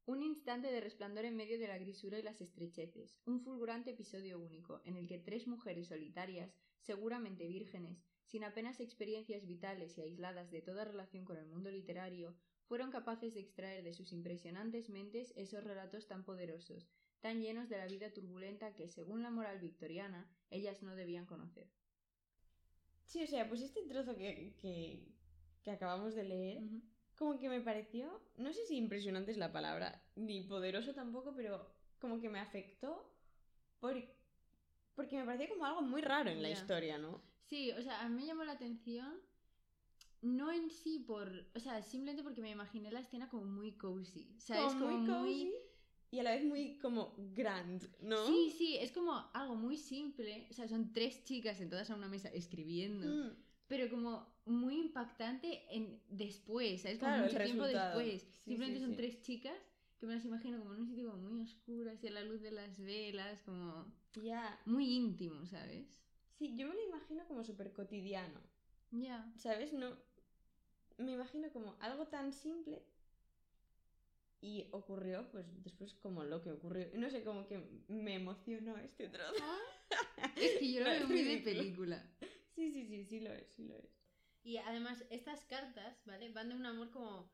Un 0.06 0.22
instante 0.22 0.72
de 0.72 0.82
resplandor 0.82 1.26
en 1.26 1.36
medio 1.36 1.58
de 1.58 1.68
la 1.68 1.80
grisura 1.80 2.20
y 2.20 2.22
las 2.22 2.40
estrecheces, 2.40 3.20
un 3.26 3.42
fulgurante 3.42 3.90
episodio 3.90 4.40
único, 4.40 4.82
en 4.86 4.98
el 4.98 5.08
que 5.08 5.18
tres 5.18 5.48
mujeres 5.48 5.88
solitarias, 5.88 6.56
seguramente 6.78 7.48
vírgenes, 7.48 8.06
sin 8.26 8.44
apenas 8.44 8.80
experiencias 8.80 9.46
vitales 9.46 9.98
y 9.98 10.02
aisladas 10.02 10.52
de 10.52 10.62
toda 10.62 10.86
relación 10.86 11.26
con 11.26 11.38
el 11.38 11.46
mundo 11.46 11.72
literario, 11.72 12.36
fueron 12.68 12.92
capaces 12.92 13.34
de 13.34 13.42
extraer 13.42 13.84
de 13.84 13.94
sus 13.94 14.12
impresionantes 14.12 14.90
mentes 14.90 15.34
esos 15.36 15.64
relatos 15.64 16.08
tan 16.08 16.24
poderosos, 16.24 16.90
tan 17.22 17.42
llenos 17.42 17.70
de 17.70 17.78
la 17.78 17.88
vida 17.88 18.12
turbulenta 18.12 18.76
que, 18.76 18.90
según 18.90 19.22
la 19.22 19.30
moral 19.30 19.60
victoriana, 19.60 20.30
ellas 20.50 20.82
no 20.82 20.96
debían 20.96 21.26
conocer. 21.26 21.68
Sí, 23.06 23.24
o 23.24 23.28
sea, 23.28 23.48
pues 23.48 23.62
este 23.62 23.84
trozo 23.84 24.16
que, 24.16 24.56
que, 24.60 25.08
que 25.64 25.72
acabamos 25.72 26.16
de 26.16 26.24
leer, 26.24 26.64
como 27.16 27.38
que 27.40 27.50
me 27.50 27.62
pareció, 27.62 28.22
no 28.38 28.52
sé 28.52 28.66
si 28.66 28.78
impresionante 28.78 29.32
es 29.32 29.38
la 29.38 29.52
palabra, 29.52 30.04
ni 30.16 30.42
poderoso 30.42 30.94
tampoco, 30.94 31.34
pero 31.36 31.70
como 32.00 32.20
que 32.20 32.30
me 32.30 32.40
afectó 32.40 33.16
por, 33.80 33.96
porque 34.96 35.18
me 35.18 35.26
pareció 35.26 35.50
como 35.50 35.66
algo 35.66 35.82
muy 35.82 36.02
raro 36.02 36.30
en 36.30 36.42
la 36.42 36.50
historia, 36.50 36.98
¿no? 36.98 37.22
Sí, 37.50 37.72
o 37.72 37.82
sea, 37.82 38.02
a 38.04 38.10
mí 38.10 38.16
me 38.22 38.26
llamó 38.26 38.44
la 38.44 38.54
atención. 38.54 39.14
No 40.22 40.52
en 40.52 40.70
sí 40.72 41.00
por. 41.00 41.32
O 41.56 41.60
sea, 41.60 41.82
simplemente 41.84 42.24
porque 42.24 42.42
me 42.42 42.50
imaginé 42.50 42.92
la 42.92 43.00
escena 43.02 43.30
como 43.30 43.46
muy 43.46 43.74
cozy. 43.74 44.36
¿Sabes? 44.40 44.74
Como 44.74 44.88
muy 44.98 45.06
cozy 45.08 45.54
y 46.12 46.20
a 46.20 46.24
la 46.24 46.32
vez 46.32 46.46
muy 46.46 46.78
como 46.78 47.14
grand, 47.34 47.84
¿no? 48.02 48.26
Sí, 48.26 48.54
sí, 48.58 48.78
es 48.78 48.92
como 48.92 49.14
algo 49.34 49.56
muy 49.56 49.78
simple. 49.78 50.48
O 50.50 50.54
sea, 50.54 50.68
son 50.68 50.94
tres 50.94 51.24
chicas 51.26 51.58
sentadas 51.58 51.90
a 51.90 51.96
una 51.96 52.08
mesa 52.08 52.30
escribiendo. 52.30 53.08
Mm, 53.08 53.36
Pero 53.68 53.90
como 53.90 54.34
muy 54.46 54.80
impactante 54.80 55.64
en 55.76 56.02
después, 56.10 56.82
¿sabes? 56.82 57.00
Como 57.00 57.12
Claro, 57.12 57.26
mucho 57.26 57.44
tiempo 57.44 57.66
después. 57.66 58.22
Sí, 58.22 58.52
Simplemente 58.52 58.80
sí, 58.80 58.86
son 58.86 58.92
sí. 58.92 58.98
tres 58.98 59.22
chicas 59.22 59.58
que 60.00 60.06
me 60.06 60.16
las 60.16 60.26
imagino 60.26 60.58
como 60.60 60.74
en 60.74 60.82
un 60.82 60.88
sitio 60.88 61.10
como 61.12 61.22
muy 61.30 61.42
oscuro, 61.42 61.92
así 61.92 62.08
a 62.08 62.12
la 62.12 62.24
luz 62.24 62.42
de 62.42 62.52
las 62.52 62.78
velas, 62.80 63.42
como 63.44 63.86
ya. 64.22 64.60
muy 64.66 64.86
íntimo, 64.96 65.46
¿sabes? 65.46 65.88
Sí, 66.38 66.56
yo 66.56 66.68
me 66.68 66.76
lo 66.76 66.82
imagino 66.84 67.26
como 67.28 67.44
súper 67.44 67.74
cotidiano, 67.74 68.40
Ya. 68.92 69.26
¿sabes? 69.38 69.74
No. 69.74 69.96
Me 70.98 71.14
imagino 71.14 71.50
como 71.54 71.78
algo 71.80 72.08
tan 72.08 72.34
simple 72.34 72.84
y 74.42 74.68
ocurrió, 74.72 75.28
pues 75.32 75.46
después 75.64 75.94
como 75.96 76.24
lo 76.24 76.42
que 76.42 76.52
ocurrió. 76.52 76.88
No 76.94 77.10
sé, 77.10 77.24
como 77.24 77.48
que 77.48 77.60
me 77.88 78.16
emocionó 78.16 78.78
este 78.78 79.08
trozo. 79.10 79.44
Es 80.36 80.60
que 80.60 80.72
yo 80.72 80.82
lo 80.82 80.86
No, 80.90 80.92
veo 80.92 81.08
muy 81.08 81.24
de 81.24 81.38
película. 81.40 82.04
Sí, 82.56 82.72
sí, 82.72 82.86
sí, 82.86 83.06
sí 83.06 83.20
lo 83.20 83.34
es, 83.34 83.48
sí 83.50 83.64
lo 83.66 83.76
es. 83.76 83.90
Y 84.44 84.58
además, 84.58 85.04
estas 85.10 85.44
cartas, 85.46 86.02
¿vale? 86.06 86.30
Van 86.30 86.48
de 86.50 86.56
un 86.56 86.66
amor 86.66 86.90
como 86.92 87.30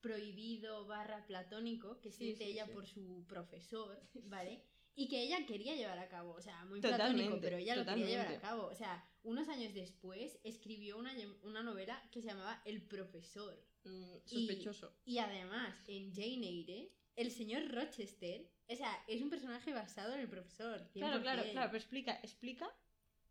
prohibido 0.00 0.86
barra 0.86 1.26
platónico 1.26 2.00
que 2.00 2.10
Sí, 2.12 2.34
siente 2.34 2.44
sí, 2.44 2.50
ella 2.52 2.66
sí. 2.66 2.72
por 2.72 2.86
su 2.86 3.24
profesor, 3.28 4.00
¿vale? 4.24 4.62
Y 4.96 5.08
que 5.08 5.22
ella 5.22 5.44
quería 5.46 5.74
llevar 5.74 5.98
a 5.98 6.08
cabo, 6.08 6.34
o 6.34 6.40
sea, 6.40 6.64
muy 6.66 6.80
Totalmente, 6.80 7.14
platónico, 7.14 7.40
pero 7.40 7.56
ella 7.56 7.76
lo 7.76 7.84
quería 7.84 8.06
llevar 8.06 8.28
a 8.28 8.40
cabo. 8.40 8.66
O 8.66 8.74
sea, 8.74 9.04
unos 9.24 9.48
años 9.48 9.74
después 9.74 10.38
escribió 10.44 10.98
una, 10.98 11.12
una 11.42 11.62
novela 11.62 12.00
que 12.12 12.20
se 12.20 12.28
llamaba 12.28 12.62
El 12.64 12.82
profesor. 12.82 13.60
Mm, 13.84 14.18
sospechoso. 14.24 14.96
Y 15.04 15.18
además, 15.18 15.74
en 15.88 16.14
Jane 16.14 16.46
Eyre, 16.46 16.92
el 17.16 17.30
señor 17.30 17.68
Rochester, 17.72 18.48
o 18.68 18.76
sea, 18.76 19.04
es 19.08 19.20
un 19.20 19.30
personaje 19.30 19.72
basado 19.72 20.14
en 20.14 20.20
el 20.20 20.28
profesor. 20.28 20.88
Claro, 20.92 21.20
claro, 21.20 21.42
100%. 21.42 21.50
claro, 21.52 21.70
pero 21.70 21.78
explica, 21.78 22.20
explica 22.22 22.72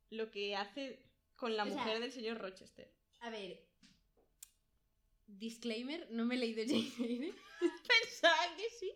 lo 0.10 0.32
que 0.32 0.56
hace 0.56 1.02
con 1.36 1.56
la 1.56 1.64
O 1.64 1.68
sea, 1.68 1.78
mujer 1.78 2.00
del 2.00 2.12
señor 2.12 2.38
Rochester. 2.38 2.94
A 3.22 3.30
ver, 3.30 3.66
disclaimer, 5.28 6.08
no 6.12 6.26
me 6.26 6.36
he 6.36 6.38
leído 6.38 6.64
Jane 6.66 6.92
Eyre. 7.00 7.34
Pensaba 7.60 8.56
que 8.58 8.70
sí. 8.80 8.92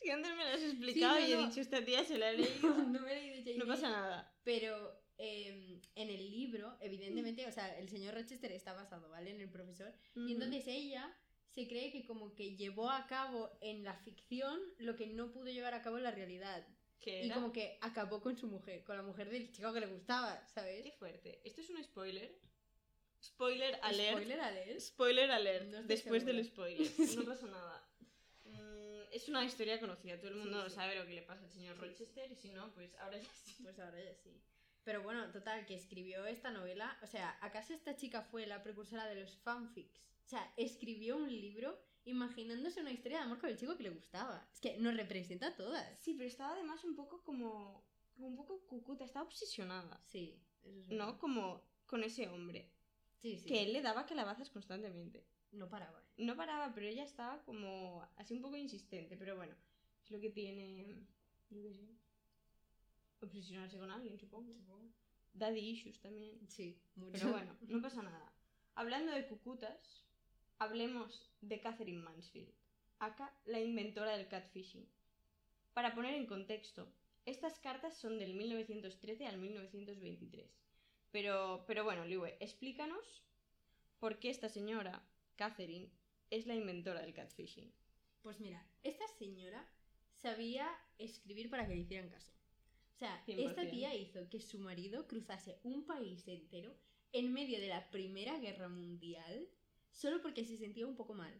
Si 0.00 0.10
antes 0.10 0.30
me 0.34 0.44
lo 0.44 0.50
has 0.50 0.62
explicado 0.62 1.20
no, 1.20 1.26
y 1.26 1.32
he 1.32 1.36
no. 1.36 1.46
dicho, 1.46 1.60
esta 1.60 1.84
tía 1.84 2.04
se 2.04 2.16
la 2.18 2.28
ha 2.30 2.32
leído. 2.32 2.74
no 2.84 3.00
me 3.00 3.12
he 3.12 3.20
leído 3.20 3.44
Jane 3.44 3.58
No 3.58 3.66
pasa 3.66 3.90
nada. 3.90 4.34
Pero 4.44 5.02
eh, 5.18 5.80
en 5.94 6.08
el 6.08 6.30
libro, 6.30 6.76
evidentemente, 6.80 7.46
o 7.46 7.52
sea, 7.52 7.78
el 7.78 7.88
señor 7.88 8.14
Rochester 8.14 8.50
está 8.52 8.72
basado, 8.72 9.10
¿vale? 9.10 9.30
En 9.30 9.40
el 9.40 9.50
profesor. 9.50 9.92
Y 10.14 10.32
entonces 10.32 10.64
ella 10.66 11.14
se 11.50 11.66
cree 11.68 11.90
que 11.92 12.06
como 12.06 12.34
que 12.34 12.56
llevó 12.56 12.90
a 12.90 13.06
cabo 13.06 13.50
en 13.60 13.84
la 13.84 13.94
ficción 13.96 14.58
lo 14.78 14.96
que 14.96 15.06
no 15.08 15.32
pudo 15.32 15.46
llevar 15.46 15.74
a 15.74 15.82
cabo 15.82 15.98
en 15.98 16.04
la 16.04 16.12
realidad. 16.12 16.66
¿Qué 17.00 17.24
Y 17.24 17.30
como 17.30 17.52
que 17.52 17.78
acabó 17.80 18.20
con 18.20 18.36
su 18.36 18.46
mujer, 18.46 18.84
con 18.84 18.96
la 18.96 19.02
mujer 19.02 19.30
del 19.30 19.50
chico 19.50 19.72
que 19.72 19.80
le 19.80 19.86
gustaba, 19.86 20.46
¿sabes? 20.46 20.82
Qué 20.82 20.92
fuerte. 20.92 21.40
¿Esto 21.44 21.60
es 21.60 21.70
un 21.70 21.82
spoiler? 21.82 22.38
Spoiler 23.22 23.78
alert. 23.82 24.12
Spoiler 24.12 24.40
alert. 24.40 24.80
Spoiler 24.80 25.30
alert. 25.30 25.66
No 25.66 25.82
después 25.82 26.24
del 26.24 26.44
spoiler. 26.44 26.86
No 27.16 27.24
pasa 27.24 27.46
nada. 27.46 27.79
Es 29.10 29.28
una 29.28 29.44
historia 29.44 29.78
conocida. 29.80 30.18
Todo 30.18 30.28
el 30.28 30.34
Sí, 30.34 30.40
mundo 30.40 30.68
sí. 30.68 30.74
sabe 30.74 30.96
lo 30.96 31.06
que 31.06 31.14
le 31.14 31.22
pasa 31.22 31.44
al 31.44 31.50
señor 31.50 31.74
Sí, 31.76 31.80
sí. 31.80 31.86
Rochester. 31.88 32.32
Y 32.32 32.36
si 32.36 32.48
no, 32.50 32.72
pues 32.74 32.94
ahora 32.96 33.18
ya 33.18 33.28
sí. 33.44 33.62
Pues 33.62 33.78
ahora 33.78 34.02
ya 34.02 34.14
sí. 34.14 34.40
Pero 34.84 35.02
bueno, 35.02 35.30
total, 35.30 35.66
que 35.66 35.74
escribió 35.74 36.24
esta 36.26 36.50
novela. 36.50 36.98
O 37.02 37.06
sea, 37.06 37.36
¿acaso 37.42 37.74
esta 37.74 37.96
chica 37.96 38.22
fue 38.22 38.46
la 38.46 38.62
precursora 38.62 39.06
de 39.06 39.20
los 39.20 39.36
fanfics? 39.38 40.00
O 40.24 40.28
sea, 40.28 40.52
escribió 40.56 41.16
un 41.16 41.28
libro 41.28 41.78
imaginándose 42.04 42.80
una 42.80 42.90
historia 42.92 43.18
de 43.18 43.24
amor 43.24 43.38
con 43.40 43.50
el 43.50 43.58
chico 43.58 43.76
que 43.76 43.82
le 43.82 43.90
gustaba. 43.90 44.48
Es 44.52 44.60
que 44.60 44.78
nos 44.78 44.96
representa 44.96 45.48
a 45.48 45.56
todas. 45.56 45.98
Sí, 46.00 46.14
pero 46.14 46.28
estaba 46.28 46.52
además 46.54 46.82
un 46.84 46.94
poco 46.96 47.22
como. 47.22 47.84
un 48.16 48.36
poco 48.36 48.66
cucuta. 48.66 49.04
Estaba 49.04 49.26
obsesionada. 49.26 50.00
Sí, 50.06 50.40
eso 50.62 50.78
es 50.80 50.88
¿No? 50.88 51.18
Como 51.18 51.62
con 51.86 52.02
ese 52.04 52.28
hombre. 52.28 52.70
Sí, 53.18 53.36
sí. 53.38 53.46
Que 53.46 53.62
él 53.64 53.72
le 53.74 53.82
daba 53.82 54.06
calabazas 54.06 54.48
constantemente. 54.50 55.26
No 55.52 55.68
paraba. 55.68 56.00
¿eh? 56.00 56.24
No 56.24 56.36
paraba, 56.36 56.72
pero 56.74 56.86
ella 56.86 57.04
estaba 57.04 57.42
como 57.42 58.06
así 58.16 58.34
un 58.34 58.42
poco 58.42 58.56
insistente. 58.56 59.16
Pero 59.16 59.36
bueno, 59.36 59.54
es 60.04 60.10
lo 60.10 60.20
que 60.20 60.30
tiene. 60.30 61.06
Yo 61.50 61.62
qué 61.62 61.72
sé. 61.72 61.88
Obsesionarse 63.20 63.78
con 63.78 63.90
alguien, 63.90 64.18
supongo. 64.18 64.54
Daddy 65.32 65.60
issues 65.60 66.00
también. 66.00 66.38
Sí, 66.48 66.80
mucho. 66.96 67.12
Pero 67.12 67.30
bueno, 67.30 67.56
no 67.68 67.80
pasa 67.80 68.02
nada. 68.02 68.32
Hablando 68.74 69.12
de 69.12 69.26
cucutas, 69.26 70.04
hablemos 70.58 71.30
de 71.40 71.60
Catherine 71.60 72.02
Mansfield, 72.02 72.52
acá 72.98 73.34
la 73.44 73.60
inventora 73.60 74.16
del 74.16 74.28
catfishing. 74.28 74.86
Para 75.74 75.94
poner 75.94 76.14
en 76.14 76.26
contexto, 76.26 76.92
estas 77.26 77.58
cartas 77.58 77.96
son 77.96 78.18
del 78.18 78.34
1913 78.34 79.26
al 79.26 79.38
1923. 79.38 80.50
Pero, 81.10 81.64
pero 81.66 81.84
bueno, 81.84 82.04
Liwe, 82.04 82.36
explícanos 82.40 83.24
por 83.98 84.18
qué 84.18 84.30
esta 84.30 84.48
señora, 84.48 85.02
Catherine, 85.40 85.88
es 86.28 86.46
la 86.46 86.54
inventora 86.54 87.00
del 87.00 87.14
catfishing. 87.14 87.72
Pues 88.20 88.38
mira, 88.40 88.62
esta 88.82 89.08
señora 89.18 89.66
sabía 90.12 90.68
escribir 90.98 91.48
para 91.48 91.66
que 91.66 91.74
le 91.74 91.80
hicieran 91.80 92.10
caso. 92.10 92.30
O 92.94 92.98
sea, 92.98 93.24
100%. 93.24 93.48
esta 93.48 93.70
tía 93.70 93.94
hizo 93.94 94.28
que 94.28 94.38
su 94.38 94.58
marido 94.58 95.06
cruzase 95.06 95.58
un 95.62 95.86
país 95.86 96.28
entero 96.28 96.76
en 97.12 97.32
medio 97.32 97.58
de 97.58 97.68
la 97.68 97.90
Primera 97.90 98.38
Guerra 98.38 98.68
Mundial 98.68 99.48
solo 99.90 100.20
porque 100.20 100.44
se 100.44 100.58
sentía 100.58 100.86
un 100.86 100.94
poco 100.94 101.14
mal. 101.14 101.32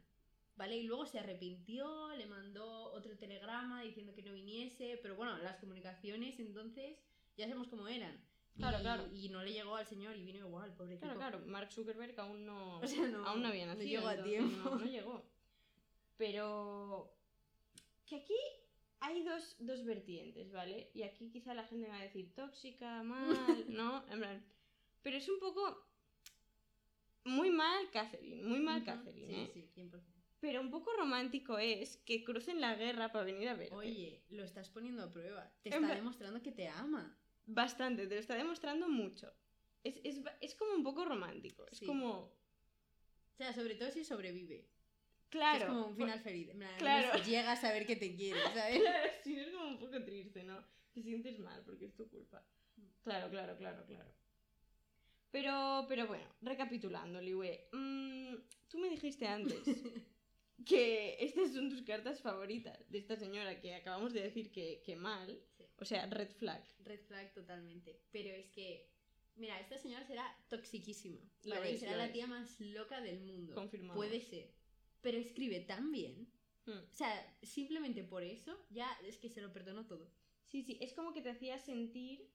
¿Vale? 0.57 0.79
Y 0.79 0.85
luego 0.85 1.05
se 1.05 1.19
arrepintió, 1.19 2.15
le 2.17 2.25
mandó 2.25 2.93
otro 2.93 3.19
telegrama 3.19 3.83
diciendo 3.83 4.15
que 4.15 4.23
no 4.23 4.33
viniese, 4.33 4.99
pero 5.03 5.15
bueno, 5.15 5.37
las 5.39 5.59
comunicaciones 5.59 6.41
entonces 6.41 6.97
ya 7.37 7.45
sabemos 7.45 7.69
cómo 7.69 7.87
eran. 7.87 8.19
Claro, 8.57 8.79
y, 8.79 8.83
claro. 8.83 9.09
Y 9.15 9.29
no 9.31 9.43
le 9.43 9.53
llegó 9.53 9.77
al 9.77 9.87
señor 9.87 10.17
y 10.17 10.25
vino 10.25 10.39
igual, 10.41 10.75
pobre 10.75 10.99
Claro, 10.99 11.15
tipo. 11.15 11.21
claro, 11.31 11.47
Mark 11.47 11.73
Zuckerberg 11.73 12.19
aún 12.21 12.45
no, 12.47 12.79
O 12.83 12.87
sea, 12.87 13.07
no, 13.09 13.27
aún 13.27 13.43
no 13.43 13.49
había 13.49 13.67
no 13.67 13.75
nacido. 13.75 13.89
llegó 13.89 14.09
a 14.09 14.23
tiempo. 14.23 14.71
No, 14.71 14.77
no 14.77 14.85
llegó. 14.87 15.25
Pero 16.17 17.15
que 18.07 18.17
aquí 18.17 18.35
hay 19.01 19.23
dos, 19.23 19.57
dos 19.61 19.85
vertientes, 19.85 20.53
¿vale? 20.53 20.91
Y 20.95 21.03
aquí 21.03 21.31
quizá 21.31 21.55
la 21.55 21.65
gente 21.65 21.89
va 21.89 21.97
a 21.99 22.03
decir 22.03 22.35
tóxica, 22.35 23.03
mal, 23.03 23.65
¿no? 23.69 24.05
En 24.09 24.19
plan, 24.19 24.45
pero 25.03 25.17
es 25.17 25.29
un 25.29 25.39
poco 25.41 25.87
muy 27.25 27.51
mal 27.51 27.91
Catherine, 27.91 28.43
muy 28.43 28.61
mal 28.61 28.79
Ujú, 28.83 28.87
Catherine, 28.87 29.27
Sí, 29.53 29.61
¿eh? 29.61 29.69
sí, 29.75 29.81
100%. 29.81 30.01
Pero 30.41 30.61
un 30.63 30.71
poco 30.71 30.91
romántico 30.97 31.59
es 31.59 31.99
que 31.99 32.25
crucen 32.25 32.61
la 32.63 32.75
guerra 32.75 33.13
para 33.13 33.27
venir 33.27 33.49
a 33.51 33.55
verte. 33.55 33.75
Oye, 33.75 34.23
lo 34.31 34.43
estás 34.43 34.71
poniendo 34.71 35.03
a 35.05 35.11
prueba. 35.11 35.51
Te 35.63 35.69
En 35.69 35.75
está 35.75 35.87
plan- 35.87 35.97
demostrando 35.99 36.43
que 36.43 36.51
te 36.53 36.67
ama. 36.67 37.15
Bastante, 37.53 38.07
te 38.07 38.15
lo 38.15 38.21
está 38.21 38.35
demostrando 38.37 38.89
mucho. 38.89 39.33
Es, 39.83 39.97
es, 40.05 40.21
es 40.41 40.55
como 40.55 40.73
un 40.75 40.83
poco 40.85 41.05
romántico. 41.05 41.67
Es 41.71 41.79
Sí. 41.79 41.87
como... 41.87 42.11
O 42.21 43.37
sea, 43.37 43.53
sobre 43.55 43.75
todo 43.75 43.91
si 43.91 44.05
sobrevive. 44.05 44.67
Que 45.31 45.39
Claro. 45.39 45.59
es 45.65 45.65
como 45.69 45.87
un 45.87 45.97
por- 45.97 46.05
final 46.07 46.21
feliz. 46.21 46.51
Claro. 46.79 47.09
no 47.19 47.25
sé, 47.25 47.31
Llega 47.31 47.53
a 47.53 47.57
saber 47.57 47.87
que 47.87 47.97
te 47.97 48.15
quiere, 48.15 48.41
¿sabes? 48.55 48.81
Claro, 48.81 49.11
sí, 49.25 49.39
es 49.39 49.49
como 49.51 49.69
un 49.69 49.79
poco 49.79 50.03
triste, 50.05 50.45
¿no? 50.45 50.63
Te 50.93 51.03
sientes 51.03 51.39
mal 51.39 51.63
porque 51.65 51.87
es 51.87 51.95
tu 51.95 52.09
culpa. 52.09 52.45
Claro, 53.03 53.31
claro, 53.31 53.57
claro, 53.57 53.85
claro. 53.87 54.11
Pero, 55.31 55.87
pero 55.89 56.07
bueno, 56.09 56.27
recapitulando, 56.43 57.21
Liwe. 57.21 57.69
mm, 57.73 58.35
tú 58.69 58.79
me 58.79 58.91
dijiste 58.91 59.27
antes 59.29 59.61
que 60.67 61.17
estas 61.21 61.53
son 61.53 61.71
tus 61.71 61.83
cartas 61.83 62.21
favoritas 62.21 62.79
de 62.91 62.99
esta 62.99 63.17
señora 63.17 63.61
que 63.61 63.75
acabamos 63.75 64.13
de 64.13 64.23
decir 64.23 64.51
que, 64.51 64.83
que 64.85 64.97
mal. 64.97 65.41
O 65.81 65.85
sea, 65.85 66.07
red 66.07 66.31
flag. 66.31 66.63
Red 66.85 67.01
flag 67.01 67.33
totalmente. 67.33 68.01
Pero 68.13 68.31
es 68.31 68.51
que, 68.51 68.87
mira, 69.37 69.59
esta 69.61 69.79
señora 69.79 70.05
será 70.05 70.25
toxiquísima. 70.49 71.21
Lo 71.45 71.55
¿vale? 71.55 71.79
será 71.79 71.97
la 71.97 72.13
tía 72.13 72.27
más 72.27 72.61
loca 72.61 73.01
del 73.01 73.21
mundo. 73.21 73.55
Confirmado. 73.55 73.95
Puede 73.95 74.21
ser. 74.21 74.53
Pero 75.01 75.17
escribe 75.17 75.61
tan 75.61 75.91
bien. 75.91 76.29
Mm. 76.67 76.71
O 76.71 76.95
sea, 76.95 77.37
simplemente 77.43 78.05
por 78.05 78.23
eso 78.23 78.65
ya 78.71 78.93
es 79.07 79.17
que 79.17 79.31
se 79.31 79.41
lo 79.41 79.53
perdono 79.53 79.87
todo. 79.87 80.11
Sí, 80.49 80.63
sí, 80.63 80.77
es 80.81 80.93
como 80.93 81.13
que 81.13 81.23
te 81.23 81.31
hacía 81.31 81.59
sentir 81.59 82.29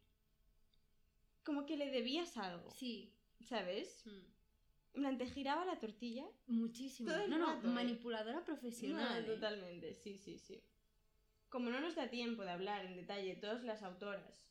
como 1.44 1.66
que 1.66 1.78
le 1.78 1.92
debías 1.92 2.38
algo, 2.38 2.72
Sí. 2.72 3.14
¿sabes? 3.42 4.04
mm, 4.06 4.96
plan, 4.96 5.18
te 5.18 5.28
giraba 5.28 5.66
la 5.66 5.78
tortilla. 5.78 6.26
Muchísimo. 6.48 7.12
Todo 7.12 7.24
el 7.24 7.30
no, 7.30 7.38
no, 7.38 7.54
¿eh? 7.60 7.72
manipuladora 7.72 8.44
profesional. 8.44 9.22
No, 9.22 9.32
¿eh? 9.32 9.36
totalmente, 9.36 9.94
sí, 9.94 10.18
sí, 10.18 10.40
sí. 10.40 10.64
Como 11.56 11.70
no 11.70 11.80
nos 11.80 11.96
da 11.96 12.10
tiempo 12.10 12.44
de 12.44 12.52
hablar 12.52 12.84
en 12.84 12.98
detalle 12.98 13.30
de 13.36 13.40
todas 13.40 13.64
las 13.64 13.82
autoras, 13.82 14.46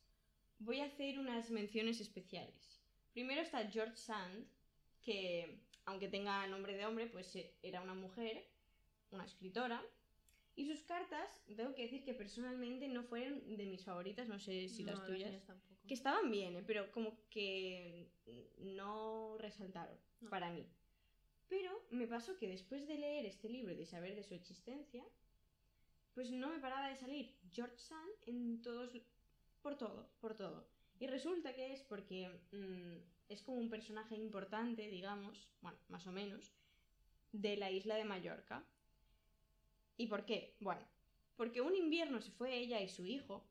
voy 0.58 0.80
a 0.80 0.86
hacer 0.86 1.18
unas 1.18 1.50
menciones 1.50 2.00
especiales. 2.00 2.80
Primero 3.12 3.42
está 3.42 3.68
George 3.70 3.98
Sand, 3.98 4.46
que 5.02 5.58
aunque 5.84 6.08
tenga 6.08 6.46
nombre 6.46 6.74
de 6.74 6.86
hombre, 6.86 7.06
pues 7.08 7.36
eh, 7.36 7.52
era 7.62 7.82
una 7.82 7.92
mujer, 7.92 8.48
una 9.10 9.26
escritora. 9.26 9.82
Y 10.56 10.64
sus 10.66 10.80
cartas, 10.84 11.42
tengo 11.54 11.74
que 11.74 11.82
decir 11.82 12.04
que 12.04 12.14
personalmente 12.14 12.88
no 12.88 13.02
fueron 13.04 13.54
de 13.54 13.66
mis 13.66 13.84
favoritas, 13.84 14.26
no 14.26 14.38
sé 14.38 14.70
si 14.70 14.82
No, 14.82 14.92
las 14.92 15.04
tuyas. 15.04 15.30
Que 15.86 15.92
estaban 15.92 16.30
bien, 16.30 16.56
¿eh? 16.56 16.64
pero 16.66 16.90
como 16.90 17.18
que 17.28 18.08
no 18.60 19.36
resaltaron 19.36 19.98
No. 20.22 20.30
para 20.30 20.50
mí. 20.50 20.66
Pero 21.50 21.70
me 21.90 22.06
pasó 22.06 22.38
que 22.38 22.48
después 22.48 22.88
de 22.88 22.96
leer 22.96 23.26
este 23.26 23.50
libro 23.50 23.74
y 23.74 23.76
de 23.76 23.84
saber 23.84 24.14
de 24.16 24.22
su 24.22 24.32
existencia, 24.32 25.04
pues 26.14 26.30
no 26.30 26.48
me 26.48 26.58
paraba 26.58 26.88
de 26.88 26.96
salir 26.96 27.34
George 27.50 27.78
Sand 27.78 28.12
en 28.26 28.62
todos, 28.62 28.92
por 29.62 29.76
todo, 29.76 30.08
por 30.20 30.34
todo. 30.34 30.66
Y 31.00 31.06
resulta 31.06 31.54
que 31.54 31.72
es 31.72 31.82
porque 31.82 32.28
mm, 32.52 32.96
es 33.28 33.42
como 33.42 33.58
un 33.58 33.68
personaje 33.68 34.14
importante, 34.14 34.88
digamos, 34.88 35.48
bueno, 35.60 35.78
más 35.88 36.06
o 36.06 36.12
menos, 36.12 36.52
de 37.32 37.56
la 37.56 37.70
isla 37.70 37.96
de 37.96 38.04
Mallorca. 38.04 38.64
¿Y 39.96 40.06
por 40.06 40.24
qué? 40.24 40.56
Bueno, 40.60 40.82
porque 41.36 41.60
un 41.60 41.74
invierno 41.74 42.20
se 42.20 42.30
fue 42.30 42.56
ella 42.56 42.80
y 42.80 42.88
su 42.88 43.04
hijo 43.06 43.44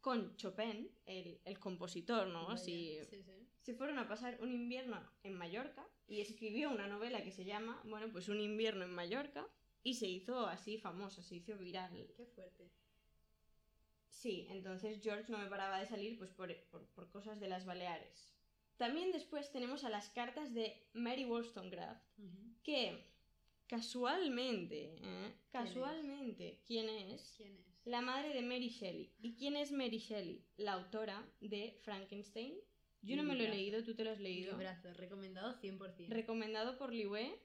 con 0.00 0.34
Chopin, 0.36 0.90
el, 1.04 1.40
el 1.44 1.58
compositor, 1.58 2.26
¿no? 2.28 2.46
Vaya, 2.46 2.54
Así, 2.54 2.98
sí, 3.10 3.22
sí. 3.22 3.46
se 3.60 3.74
fueron 3.74 3.98
a 3.98 4.08
pasar 4.08 4.38
un 4.40 4.50
invierno 4.50 4.98
en 5.22 5.34
Mallorca 5.34 5.86
y 6.08 6.22
escribió 6.22 6.70
una 6.70 6.88
novela 6.88 7.22
que 7.22 7.32
se 7.32 7.44
llama, 7.44 7.82
bueno, 7.84 8.10
pues 8.10 8.30
un 8.30 8.40
invierno 8.40 8.84
en 8.84 8.94
Mallorca 8.94 9.46
y 9.82 9.94
se 9.94 10.06
hizo 10.06 10.46
así 10.46 10.78
famosa, 10.78 11.22
se 11.22 11.36
hizo 11.36 11.56
viral. 11.56 12.06
Qué 12.16 12.26
fuerte. 12.26 12.70
Sí, 14.08 14.46
entonces 14.50 15.00
George 15.02 15.30
no 15.32 15.38
me 15.38 15.46
paraba 15.48 15.80
de 15.80 15.86
salir 15.86 16.18
pues 16.18 16.30
por, 16.30 16.54
por- 16.70 16.86
por 16.88 17.10
cosas 17.10 17.40
de 17.40 17.48
las 17.48 17.64
Baleares. 17.64 18.32
También 18.76 19.12
después 19.12 19.50
tenemos 19.52 19.84
a 19.84 19.90
las 19.90 20.08
cartas 20.10 20.52
de 20.54 20.88
Mary 20.94 21.24
Wollstonecraft, 21.24 22.02
que 22.62 23.04
casualmente, 23.66 24.96
¿eh? 25.02 25.34
casualmente, 25.52 26.60
¿quién 26.66 26.88
es? 26.88 27.34
¿Quién 27.36 27.54
es? 27.56 27.66
La 27.86 28.00
madre 28.02 28.34
de 28.34 28.42
Mary 28.42 28.68
Shelley. 28.68 29.12
¿Y 29.20 29.34
quién 29.36 29.56
es 29.56 29.72
Mary 29.72 29.98
Shelley? 29.98 30.44
La 30.58 30.74
autora 30.74 31.26
de 31.40 31.78
Frankenstein. 31.82 32.54
Yo 33.02 33.16
no 33.16 33.22
me 33.22 33.34
lo 33.34 33.44
he 33.44 33.48
leído, 33.48 33.82
tú 33.82 33.94
te 33.94 34.04
lo 34.04 34.10
has 34.10 34.20
leído. 34.20 34.52
Librazo, 34.52 34.92
recomendado 34.94 35.58
100%. 35.60 36.08
Recomendado 36.08 36.76
por 36.76 36.92
Liwe 36.92 37.38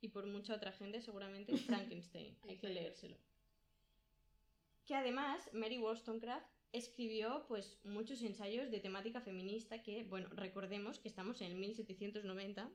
y 0.00 0.08
por 0.08 0.26
mucha 0.26 0.54
otra 0.54 0.72
gente, 0.72 1.00
seguramente 1.00 1.56
Frankenstein. 1.56 2.36
Hay 2.48 2.56
que 2.56 2.68
leérselo. 2.68 3.16
Que 4.84 4.94
además 4.94 5.50
Mary 5.52 5.78
Wollstonecraft 5.78 6.46
escribió 6.72 7.44
pues 7.48 7.78
muchos 7.84 8.22
ensayos 8.22 8.70
de 8.70 8.80
temática 8.80 9.20
feminista 9.20 9.82
que, 9.82 10.04
bueno, 10.04 10.28
recordemos 10.30 10.98
que 10.98 11.08
estamos 11.08 11.40
en 11.40 11.52
el 11.52 11.56
1790. 11.56 12.70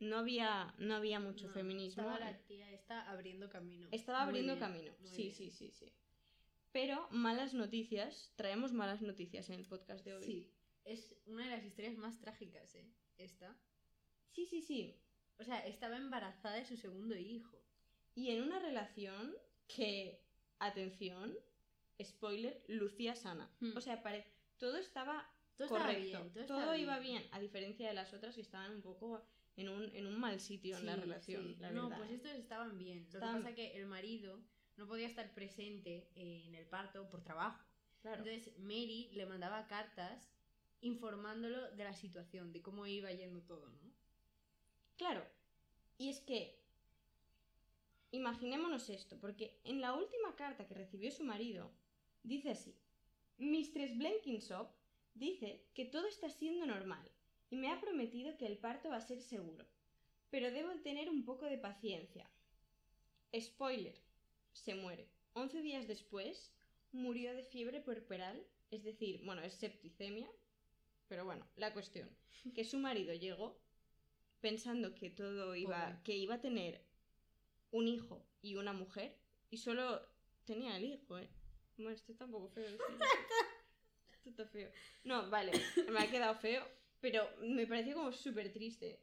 No 0.00 0.16
había, 0.16 0.74
no 0.78 0.94
había 0.94 1.20
mucho 1.20 1.48
No, 1.48 1.52
feminismo. 1.52 2.02
Estaba 2.02 2.18
la 2.18 2.38
tía 2.46 2.72
esta 2.72 3.10
abriendo 3.10 3.50
camino. 3.50 3.88
Estaba 3.92 4.22
abriendo 4.22 4.54
bien, 4.54 4.60
camino. 4.60 4.92
Sí, 5.04 5.24
bien. 5.24 5.34
sí, 5.34 5.50
sí, 5.50 5.70
sí. 5.70 5.92
Pero 6.72 7.06
malas 7.10 7.52
noticias, 7.52 8.32
traemos 8.36 8.72
malas 8.72 9.02
noticias 9.02 9.50
en 9.50 9.56
el 9.56 9.66
podcast 9.66 10.04
de 10.04 10.14
hoy. 10.14 10.22
Sí, 10.22 10.50
es 10.84 11.14
una 11.26 11.44
de 11.44 11.50
las 11.50 11.64
historias 11.64 11.98
más 11.98 12.18
trágicas, 12.18 12.74
¿eh? 12.76 12.88
Esta. 13.18 13.54
sí, 14.32 14.46
sí. 14.46 14.62
sí. 14.62 14.96
O 15.40 15.44
sea, 15.44 15.66
estaba 15.66 15.96
embarazada 15.96 16.56
de 16.56 16.64
su 16.64 16.76
segundo 16.76 17.16
hijo. 17.16 17.58
Y 18.14 18.30
en 18.30 18.42
una 18.42 18.58
relación 18.58 19.34
que, 19.66 20.20
atención, 20.58 21.34
spoiler, 22.02 22.62
lucía 22.68 23.14
sana. 23.14 23.50
Hmm. 23.60 23.76
O 23.76 23.80
sea, 23.80 24.02
pare- 24.02 24.26
todo 24.58 24.76
estaba 24.76 25.26
Todo 25.56 25.68
correcto. 25.68 26.30
bien, 26.34 26.46
todo, 26.46 26.74
iba 26.76 26.98
bien, 26.98 27.26
a 27.32 27.40
diferencia 27.40 27.88
de 27.88 27.94
las 27.94 28.12
otras 28.12 28.34
que 28.34 28.40
estaban 28.42 28.72
un 28.72 28.82
poco 28.82 29.22
en 29.56 29.68
un, 29.68 29.94
en 29.94 30.06
un 30.06 30.18
mal 30.18 30.40
sitio 30.40 30.76
en 30.78 30.86
la 30.86 30.96
relación, 30.96 31.54
sí. 31.54 31.56
la 31.60 31.70
no, 31.70 31.90
pues 31.90 32.10
estos 32.10 32.32
estaban 32.32 32.78
bien. 32.78 33.06
Lo 33.12 33.20
que 33.20 33.26
pasa 33.26 33.54
que 33.54 33.76
el 33.76 33.86
marido 33.86 34.40
no 34.76 34.86
podía 34.86 35.06
estar 35.06 35.34
presente 35.34 36.08
en 36.14 36.54
el 36.54 36.66
parto 36.66 37.08
por 37.10 37.22
trabajo. 37.22 37.62
Claro. 38.00 38.24
Entonces 38.24 38.58
Mary 38.58 39.10
le 39.12 39.26
mandaba 39.26 39.66
cartas 39.66 40.32
informándolo 40.80 41.70
de 41.72 41.84
la 41.84 41.92
situación, 41.92 42.52
de 42.52 42.62
cómo 42.62 42.86
iba 42.86 43.12
yendo 43.12 43.42
todo, 43.42 43.68
¿no? 43.68 43.90
Claro. 45.00 45.24
Y 45.96 46.10
es 46.10 46.20
que, 46.20 46.58
imaginémonos 48.10 48.90
esto, 48.90 49.18
porque 49.18 49.58
en 49.64 49.80
la 49.80 49.94
última 49.94 50.36
carta 50.36 50.66
que 50.66 50.74
recibió 50.74 51.10
su 51.10 51.24
marido, 51.24 51.72
dice 52.22 52.50
así, 52.50 52.76
Mistress 53.38 53.96
Blenkinsop 53.96 54.70
dice 55.14 55.64
que 55.72 55.86
todo 55.86 56.06
está 56.06 56.28
siendo 56.28 56.66
normal 56.66 57.10
y 57.48 57.56
me 57.56 57.70
ha 57.70 57.80
prometido 57.80 58.36
que 58.36 58.44
el 58.44 58.58
parto 58.58 58.90
va 58.90 58.96
a 58.96 59.00
ser 59.00 59.22
seguro, 59.22 59.64
pero 60.28 60.50
debo 60.50 60.70
tener 60.82 61.08
un 61.08 61.24
poco 61.24 61.46
de 61.46 61.56
paciencia. 61.56 62.30
Spoiler, 63.34 63.98
se 64.52 64.74
muere. 64.74 65.08
Once 65.32 65.62
días 65.62 65.88
después, 65.88 66.52
murió 66.92 67.34
de 67.34 67.44
fiebre 67.44 67.80
puerperal, 67.80 68.46
es 68.70 68.84
decir, 68.84 69.22
bueno, 69.24 69.40
es 69.40 69.54
septicemia, 69.54 70.30
pero 71.08 71.24
bueno, 71.24 71.46
la 71.56 71.72
cuestión, 71.72 72.14
que 72.54 72.64
su 72.64 72.76
marido 72.76 73.14
llegó 73.14 73.58
pensando 74.40 74.94
que 74.94 75.10
todo 75.10 75.54
iba, 75.54 75.84
Pobre. 75.86 76.02
que 76.04 76.16
iba 76.16 76.34
a 76.36 76.40
tener 76.40 76.80
un 77.70 77.88
hijo 77.88 78.26
y 78.42 78.56
una 78.56 78.72
mujer, 78.72 79.16
y 79.50 79.58
solo 79.58 80.00
tenía 80.44 80.76
el 80.76 80.84
hijo, 80.84 81.18
¿eh? 81.18 81.28
Bueno, 81.76 81.90
esto 81.90 82.12
está 82.12 82.24
un 82.24 82.32
poco 82.32 82.48
feo. 82.48 82.66
Esto 84.12 84.28
está 84.28 84.46
feo. 84.46 84.70
No, 85.04 85.30
vale, 85.30 85.52
me 85.90 85.98
ha 85.98 86.10
quedado 86.10 86.34
feo, 86.34 86.62
pero 87.00 87.26
me 87.40 87.66
pareció 87.66 87.94
como 87.94 88.12
súper 88.12 88.52
triste. 88.52 89.00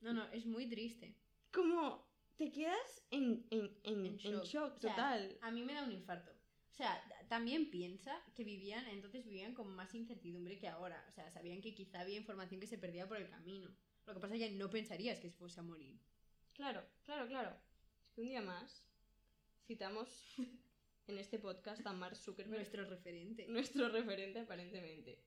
No, 0.00 0.12
no, 0.12 0.24
es 0.30 0.46
muy 0.46 0.68
triste. 0.68 1.16
Como 1.50 2.06
te 2.36 2.52
quedas 2.52 3.02
en, 3.10 3.44
en, 3.50 3.76
en, 3.82 4.16
shock. 4.16 4.44
shock, 4.44 4.76
O 4.76 4.80
sea, 4.80 4.90
total. 4.94 5.38
A 5.40 5.50
mí 5.50 5.62
me 5.62 5.74
da 5.74 5.82
un 5.82 5.90
infarto. 5.90 6.30
O 6.30 6.74
sea, 6.76 7.02
también 7.28 7.70
piensa 7.70 8.20
que 8.34 8.44
vivían, 8.44 8.86
entonces 8.88 9.24
vivían 9.24 9.54
con 9.54 9.74
más 9.74 9.94
incertidumbre 9.94 10.58
que 10.58 10.68
ahora. 10.68 11.04
O 11.08 11.12
sea, 11.12 11.30
sabían 11.30 11.60
que 11.60 11.74
quizá 11.74 12.00
había 12.00 12.16
información 12.16 12.60
que 12.60 12.66
se 12.66 12.78
perdía 12.78 13.08
por 13.08 13.16
el 13.16 13.28
camino. 13.28 13.74
Lo 14.06 14.14
que 14.14 14.20
pasa 14.20 14.34
es 14.34 14.40
que 14.40 14.50
no 14.52 14.70
pensarías 14.70 15.18
que 15.20 15.30
se 15.30 15.36
fuese 15.36 15.60
a 15.60 15.62
morir. 15.62 15.98
Claro, 16.52 16.84
claro, 17.04 17.26
claro. 17.26 17.56
Es 18.06 18.12
que 18.14 18.20
un 18.20 18.28
día 18.28 18.42
más 18.42 18.84
citamos 19.66 20.08
en 21.06 21.18
este 21.18 21.38
podcast 21.38 21.84
a 21.86 21.92
Mark 21.92 22.16
Zuckerberg, 22.16 22.58
Nuestro 22.58 22.84
referente. 22.84 23.46
nuestro 23.48 23.88
referente 23.88 24.40
aparentemente. 24.40 25.22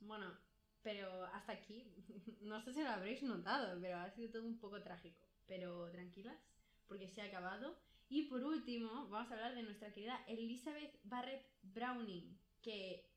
Bueno, 0.00 0.36
pero 0.82 1.24
hasta 1.26 1.52
aquí, 1.52 1.84
no 2.42 2.60
sé 2.62 2.72
si 2.72 2.82
lo 2.82 2.88
habréis 2.90 3.22
notado, 3.22 3.80
pero 3.80 3.96
ha 3.98 4.10
sido 4.10 4.30
todo 4.30 4.44
un 4.44 4.58
poco 4.58 4.82
trágico. 4.82 5.18
Pero 5.46 5.90
tranquilas, 5.90 6.38
porque 6.86 7.08
se 7.08 7.20
ha 7.20 7.26
acabado. 7.26 7.78
Y 8.08 8.24
por 8.28 8.44
último, 8.44 9.08
vamos 9.08 9.30
a 9.30 9.34
hablar 9.34 9.54
de 9.54 9.62
nuestra 9.62 9.92
querida 9.92 10.22
Elizabeth 10.28 10.98
Barrett 11.04 11.46
Browning, 11.62 12.38
que 12.62 13.10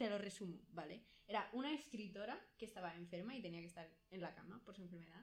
te 0.00 0.08
lo 0.08 0.16
resumo, 0.16 0.58
¿vale? 0.72 1.02
Era 1.28 1.46
una 1.52 1.74
escritora 1.74 2.40
que 2.56 2.64
estaba 2.64 2.94
enferma 2.94 3.36
y 3.36 3.42
tenía 3.42 3.60
que 3.60 3.66
estar 3.66 3.86
en 4.10 4.22
la 4.22 4.34
cama 4.34 4.64
por 4.64 4.74
su 4.74 4.80
enfermedad, 4.80 5.22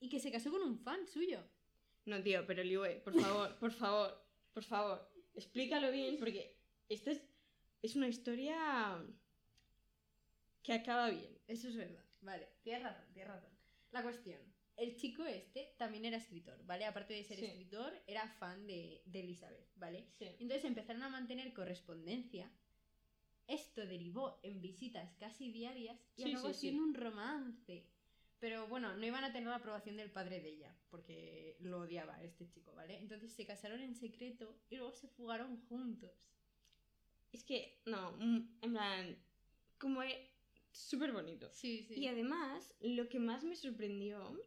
y 0.00 0.08
que 0.08 0.18
se 0.18 0.32
casó 0.32 0.50
con 0.50 0.62
un 0.62 0.80
fan 0.80 1.06
suyo. 1.06 1.40
No, 2.06 2.20
tío, 2.20 2.44
pero 2.44 2.64
Liwe, 2.64 2.96
por 3.04 3.14
favor, 3.20 3.56
por 3.60 3.70
favor, 3.70 4.20
por 4.52 4.64
favor, 4.64 5.08
explícalo 5.32 5.92
bien, 5.92 6.18
porque 6.18 6.56
esta 6.88 7.12
es, 7.12 7.22
es 7.82 7.94
una 7.94 8.08
historia 8.08 8.56
que 10.64 10.72
acaba 10.72 11.08
bien. 11.10 11.38
Eso 11.46 11.68
es 11.68 11.76
verdad. 11.76 12.04
Vale, 12.22 12.48
tienes 12.64 12.82
razón, 12.82 13.04
tienes 13.12 13.32
razón. 13.32 13.50
La 13.92 14.02
cuestión. 14.02 14.40
El 14.76 14.96
chico 14.96 15.24
este 15.24 15.72
también 15.78 16.04
era 16.04 16.16
escritor, 16.16 16.58
¿vale? 16.66 16.84
Aparte 16.84 17.14
de 17.14 17.22
ser 17.22 17.38
Sí. 17.38 17.44
escritor, 17.46 17.94
era 18.08 18.28
fan 18.40 18.66
de, 18.66 19.02
de 19.06 19.20
Elizabeth, 19.20 19.68
¿vale? 19.76 20.08
Sí. 20.18 20.26
Entonces 20.40 20.64
empezaron 20.64 21.04
a 21.04 21.08
mantener 21.08 21.54
correspondencia. 21.54 22.50
Esto 23.48 23.86
derivó 23.86 24.38
en 24.42 24.60
visitas 24.60 25.14
casi 25.18 25.50
diarias 25.52 25.98
y 26.16 26.24
Sí, 26.24 26.32
acabó 26.32 26.48
sí, 26.48 26.54
sí. 26.54 26.60
siendo 26.60 26.82
un 26.82 26.94
romance. 26.94 27.86
Pero 28.38 28.66
bueno, 28.68 28.94
no 28.96 29.06
iban 29.06 29.24
a 29.24 29.32
tener 29.32 29.48
la 29.48 29.56
aprobación 29.56 29.96
del 29.96 30.10
padre 30.10 30.40
de 30.40 30.50
ella, 30.50 30.76
porque 30.90 31.56
lo 31.60 31.80
odiaba 31.80 32.22
este 32.22 32.46
chico, 32.48 32.74
¿vale? 32.74 32.98
Entonces 32.98 33.32
se 33.32 33.46
casaron 33.46 33.80
en 33.80 33.94
secreto 33.94 34.60
y 34.68 34.76
luego 34.76 34.92
se 34.92 35.08
fugaron 35.08 35.60
juntos. 35.68 36.10
Es 37.32 37.44
que, 37.44 37.80
no, 37.86 38.12
mm, 38.12 38.58
en 38.62 38.72
plan, 38.72 39.16
como 39.78 40.02
es 40.02 40.14
súper 40.72 41.12
bonito. 41.12 41.48
Sí, 41.52 41.82
sí. 41.84 41.94
Y 41.94 42.08
además, 42.08 42.74
lo 42.80 43.08
que 43.08 43.18
más 43.18 43.42
me 43.44 43.56
sorprendió 43.56 44.38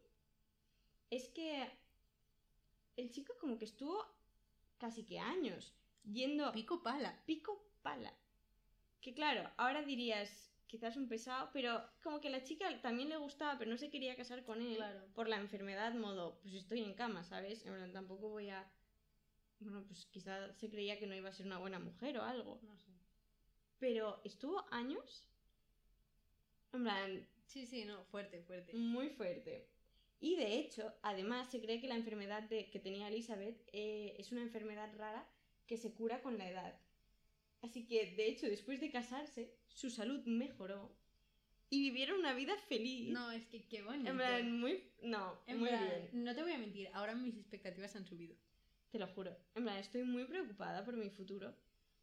es 1.10 1.28
que 1.30 1.68
el 2.96 3.10
chico 3.12 3.34
como 3.40 3.58
que 3.58 3.66
estuvo 3.66 4.06
casi 4.78 5.04
que 5.04 5.20
años 5.20 5.74
yendo 6.04 6.52
Pico 6.52 6.84
pala. 6.84 7.24
pico 7.26 7.66
pala. 7.82 8.14
Que 9.02 9.14
claro, 9.14 9.50
ahora 9.58 9.82
dirías 9.84 10.52
quizás 10.68 10.98
un 10.98 11.08
pesado, 11.08 11.50
pero 11.54 11.82
como 12.04 12.20
que 12.20 12.30
la 12.30 12.44
chica 12.44 12.80
también 12.82 13.10
le 13.10 13.18
gustaba, 13.18 13.58
pero 13.58 13.72
no 13.72 13.78
se 13.78 13.90
quería 13.90 14.16
casar 14.16 14.44
con 14.44 14.62
él 14.62 14.76
Claro. 14.76 15.08
por 15.16 15.28
la 15.28 15.38
enfermedad, 15.38 15.94
modo, 15.94 16.40
pues 16.42 16.54
estoy 16.54 16.82
en 16.84 16.94
cama, 16.94 17.24
¿sabes? 17.24 17.66
En 17.66 17.74
plan, 17.74 17.92
tampoco 17.92 18.30
voy 18.30 18.50
a... 18.50 18.70
Bueno, 19.60 19.84
pues 19.88 20.06
quizás 20.06 20.56
se 20.58 20.70
creía 20.70 21.00
que 21.00 21.08
no 21.08 21.16
iba 21.16 21.30
a 21.30 21.34
ser 21.34 21.46
una 21.48 21.58
buena 21.58 21.80
mujer 21.80 22.18
o 22.18 22.24
algo. 22.24 22.60
No 22.64 22.78
sé. 22.78 22.92
Pero 23.80 24.22
estuvo 24.24 24.66
años, 24.72 25.26
en 26.74 26.84
plan, 26.84 27.28
Sí, 27.46 27.66
sí, 27.66 27.84
no, 27.86 28.04
fuerte, 28.06 28.42
fuerte. 28.44 28.74
muy 28.76 29.10
fuerte. 29.10 29.68
Y 30.20 30.36
de 30.36 30.60
hecho, 30.60 30.94
además, 31.02 31.50
se 31.50 31.60
cree 31.62 31.82
que 31.82 31.88
la 31.88 31.96
enfermedad 31.96 32.44
de- 32.44 32.70
que 32.70 32.80
tenía 32.80 33.08
Elizabeth 33.08 33.58
eh, 33.74 34.16
es 34.20 34.32
una 34.32 34.42
enfermedad 34.42 34.94
rara 34.98 35.28
que 35.66 35.78
se 35.78 35.94
cura 35.94 36.22
con 36.22 36.38
la 36.38 36.48
edad. 36.48 36.80
Así 37.62 37.86
que, 37.86 38.16
de 38.16 38.28
hecho, 38.28 38.48
después 38.48 38.80
de 38.80 38.92
casarse, 38.92 39.54
su 39.68 39.90
salud 39.90 40.24
mejoró 40.26 40.96
y 41.70 41.82
vivieron 41.82 42.20
una 42.20 42.34
vida 42.34 42.56
feliz. 42.68 43.10
No, 43.10 43.32
es 43.32 43.46
que 43.48 43.68
qué 43.68 43.82
bonito. 43.82 44.10
en 44.10 44.18
plan, 44.18 44.60
muy... 44.60 44.84
No, 45.04 45.40
En 45.46 45.60
muy 45.60 45.70
plan, 45.70 45.88
bien. 45.88 46.24
No 46.24 46.34
te 46.34 46.42
voy 46.42 46.54
a 46.54 46.58
mentir, 46.58 46.90
ahora 46.94 47.16
mis 47.16 47.38
expectativas 47.38 47.96
han 47.96 48.06
subido. 48.06 48.36
Te 48.92 48.98
lo 48.98 49.08
juro. 49.08 49.38
En 49.56 49.64
plan, 49.64 49.78
estoy 49.78 50.04
muy 50.04 50.26
preocupada 50.26 50.84
por 50.84 50.96
mi 50.96 51.10
futuro. 51.10 51.56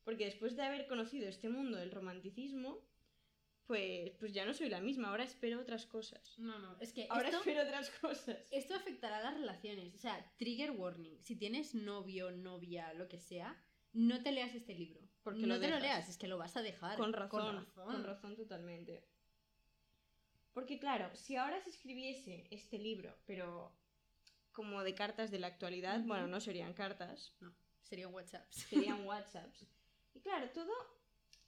Porque 0.05 0.27
después 0.27 0.55
de 0.55 0.63
haber 0.63 0.87
conocido 0.87 1.29
este 1.29 1.49
mundo 1.49 1.79
del 1.79 1.91
romanticismo, 1.91 2.81
pues, 3.67 4.13
pues 4.21 4.33
ya 4.33 4.45
no 4.47 4.55
soy 4.55 4.69
la 4.69 4.81
misma. 4.81 5.09
Ahora 5.09 5.25
espero 5.25 5.61
otras 5.61 5.85
cosas. 5.87 6.39
No, 6.39 6.59
no, 6.61 6.77
es 6.81 6.93
que 6.93 7.09
Ahora 7.11 7.29
esto, 7.29 7.39
espero 7.39 7.63
otras 7.63 7.91
cosas. 7.91 8.39
esto 8.53 8.75
afectará 8.77 9.19
a 9.19 9.23
las 9.23 9.35
relaciones. 9.35 9.93
O 9.95 9.99
sea, 9.99 10.33
trigger 10.37 10.71
warning. 10.71 11.19
Si 11.23 11.35
tienes 11.35 11.75
novio, 11.75 12.31
novia, 12.31 12.93
lo 12.95 13.09
que 13.09 13.19
sea, 13.19 13.61
no 13.93 14.23
te 14.23 14.31
leas 14.31 14.55
este 14.55 14.75
libro. 14.75 15.01
Porque 15.27 15.41
no 15.45 15.55
lo 15.57 15.61
te 15.61 15.69
lo 15.69 15.81
leas, 15.81 16.09
es 16.09 16.17
que 16.19 16.29
lo 16.29 16.39
vas 16.39 16.57
a 16.57 16.63
dejar. 16.63 16.97
Con 16.97 17.13
razón, 17.13 17.67
Con 17.75 17.85
con 17.85 18.05
razón. 18.05 18.37
totalmente. 18.37 19.05
Porque 20.53 20.79
claro, 20.79 21.11
si 21.17 21.35
ahora 21.35 21.61
se 21.61 21.71
escribiese 21.71 22.47
este 22.53 22.79
libro, 22.79 23.13
pero 23.27 23.73
como 24.53 24.85
de 24.85 24.95
cartas 24.95 25.33
de 25.33 25.41
la 25.41 25.49
actualidad, 25.49 26.01
bueno, 26.05 26.29
no 26.29 26.41
serían 26.41 26.75
cartas, 26.75 27.35
No, 27.41 27.53
serían 27.83 28.15
WhatsApps. 28.15 28.55
serían 28.55 29.05
WhatsApps. 29.07 29.67
Y 30.15 30.21
claro, 30.21 30.49
todo, 30.51 30.73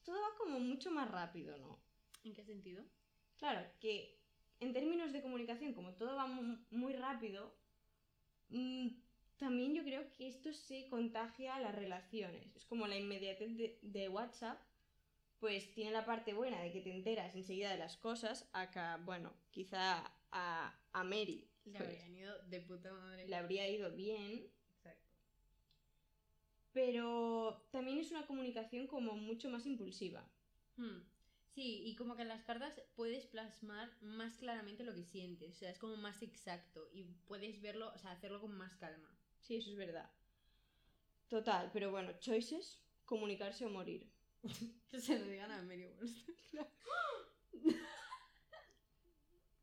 todo 0.04 0.20
va 0.20 0.36
como 0.36 0.58
mucho 0.58 0.90
más 0.90 1.08
rápido, 1.08 1.56
¿no? 1.56 1.80
¿En 2.24 2.34
qué 2.34 2.42
sentido? 2.44 2.84
Claro, 3.38 3.64
que 3.78 4.20
en 4.58 4.72
términos 4.72 5.12
de 5.12 5.22
comunicación, 5.22 5.72
como 5.72 5.94
todo 5.94 6.16
va 6.16 6.26
mu- 6.26 6.58
muy 6.70 6.94
rápido, 6.94 7.54
mm, 8.48 8.88
también 9.38 9.74
yo 9.74 9.82
creo 9.84 10.12
que 10.16 10.28
esto 10.28 10.52
se 10.52 10.88
contagia 10.88 11.54
a 11.56 11.60
las 11.60 11.74
relaciones. 11.74 12.54
Es 12.56 12.64
como 12.66 12.86
la 12.86 12.96
inmediatez 12.96 13.56
de, 13.56 13.78
de 13.82 14.08
WhatsApp, 14.08 14.60
pues 15.38 15.72
tiene 15.72 15.92
la 15.92 16.04
parte 16.04 16.34
buena 16.34 16.60
de 16.60 16.72
que 16.72 16.80
te 16.80 16.90
enteras 16.92 17.34
enseguida 17.34 17.70
de 17.70 17.78
las 17.78 17.96
cosas, 17.96 18.48
acá, 18.52 19.00
bueno, 19.04 19.32
quizá 19.50 20.04
a, 20.32 20.78
a 20.92 21.04
Mary 21.04 21.48
Le 21.64 21.78
pues, 21.78 21.82
habrían 21.82 22.14
ido 22.16 22.38
de 22.44 22.60
puta 22.60 22.92
madre. 22.92 23.26
le 23.28 23.36
habría 23.36 23.68
ido 23.68 23.92
bien, 23.94 24.50
Exacto. 24.68 25.14
pero 26.72 27.66
también 27.70 27.98
es 27.98 28.10
una 28.10 28.26
comunicación 28.26 28.86
como 28.86 29.14
mucho 29.14 29.48
más 29.50 29.66
impulsiva. 29.66 30.28
Hmm. 30.76 31.00
Sí, 31.54 31.82
y 31.84 31.96
como 31.96 32.14
que 32.16 32.22
en 32.22 32.28
las 32.28 32.44
cartas 32.44 32.80
puedes 32.94 33.26
plasmar 33.26 33.90
más 34.00 34.36
claramente 34.36 34.84
lo 34.84 34.94
que 34.94 35.04
sientes, 35.04 35.56
o 35.56 35.58
sea, 35.58 35.70
es 35.70 35.78
como 35.78 35.96
más 35.96 36.22
exacto 36.22 36.88
y 36.92 37.04
puedes 37.26 37.60
verlo, 37.60 37.92
o 37.94 37.98
sea, 37.98 38.12
hacerlo 38.12 38.40
con 38.40 38.56
más 38.56 38.76
calma. 38.76 39.17
Sí, 39.40 39.56
eso 39.56 39.70
es 39.70 39.76
verdad. 39.76 40.10
Total, 41.28 41.70
pero 41.72 41.90
bueno, 41.90 42.12
choices, 42.20 42.80
comunicarse 43.04 43.64
o 43.64 43.70
morir. 43.70 44.06
Que 44.90 45.00
se 45.00 45.18
lo 45.18 45.26
digan 45.26 45.50
a 45.50 45.60
Mary 45.62 45.86
Wollstonecraft. 45.86 46.70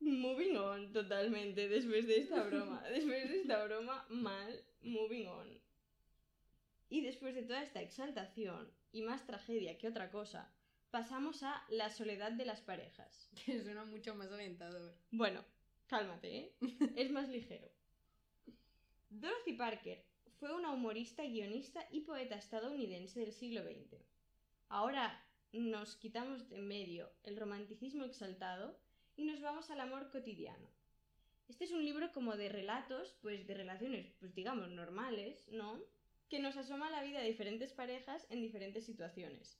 Moving 0.00 0.56
on, 0.56 0.92
totalmente, 0.92 1.68
después 1.68 2.06
de 2.06 2.18
esta 2.18 2.44
broma. 2.44 2.80
Después 2.90 3.28
de 3.28 3.40
esta 3.40 3.64
broma, 3.64 4.06
mal, 4.08 4.64
moving 4.82 5.26
on. 5.26 5.60
Y 6.88 7.00
después 7.00 7.34
de 7.34 7.42
toda 7.42 7.62
esta 7.62 7.82
exaltación, 7.82 8.70
y 8.92 9.02
más 9.02 9.26
tragedia 9.26 9.76
que 9.78 9.88
otra 9.88 10.10
cosa, 10.12 10.52
pasamos 10.92 11.42
a 11.42 11.64
la 11.70 11.90
soledad 11.90 12.30
de 12.32 12.44
las 12.44 12.60
parejas. 12.60 13.28
Que 13.44 13.60
suena 13.60 13.84
mucho 13.84 14.14
más 14.14 14.30
alentador. 14.30 14.94
Bueno, 15.10 15.44
cálmate, 15.88 16.36
¿eh? 16.36 16.54
Es 16.94 17.10
más 17.10 17.28
ligero. 17.28 17.68
Dorothy 19.10 19.52
Parker 19.52 20.04
fue 20.40 20.52
una 20.54 20.72
humorista, 20.72 21.22
guionista 21.22 21.86
y 21.90 22.00
poeta 22.00 22.34
estadounidense 22.34 23.20
del 23.20 23.32
siglo 23.32 23.62
XX. 23.62 24.02
Ahora 24.68 25.24
nos 25.52 25.96
quitamos 25.96 26.48
de 26.48 26.56
en 26.56 26.66
medio 26.66 27.10
el 27.22 27.36
romanticismo 27.36 28.04
exaltado 28.04 28.78
y 29.16 29.24
nos 29.24 29.40
vamos 29.40 29.70
al 29.70 29.80
amor 29.80 30.10
cotidiano. 30.10 30.68
Este 31.48 31.64
es 31.64 31.70
un 31.70 31.84
libro 31.84 32.10
como 32.12 32.36
de 32.36 32.48
relatos, 32.48 33.16
pues 33.22 33.46
de 33.46 33.54
relaciones, 33.54 34.12
pues 34.18 34.34
digamos, 34.34 34.70
normales, 34.70 35.46
¿no? 35.52 35.80
Que 36.28 36.40
nos 36.40 36.56
asoma 36.56 36.90
la 36.90 37.04
vida 37.04 37.20
de 37.20 37.28
diferentes 37.28 37.72
parejas 37.72 38.26
en 38.30 38.42
diferentes 38.42 38.84
situaciones. 38.84 39.56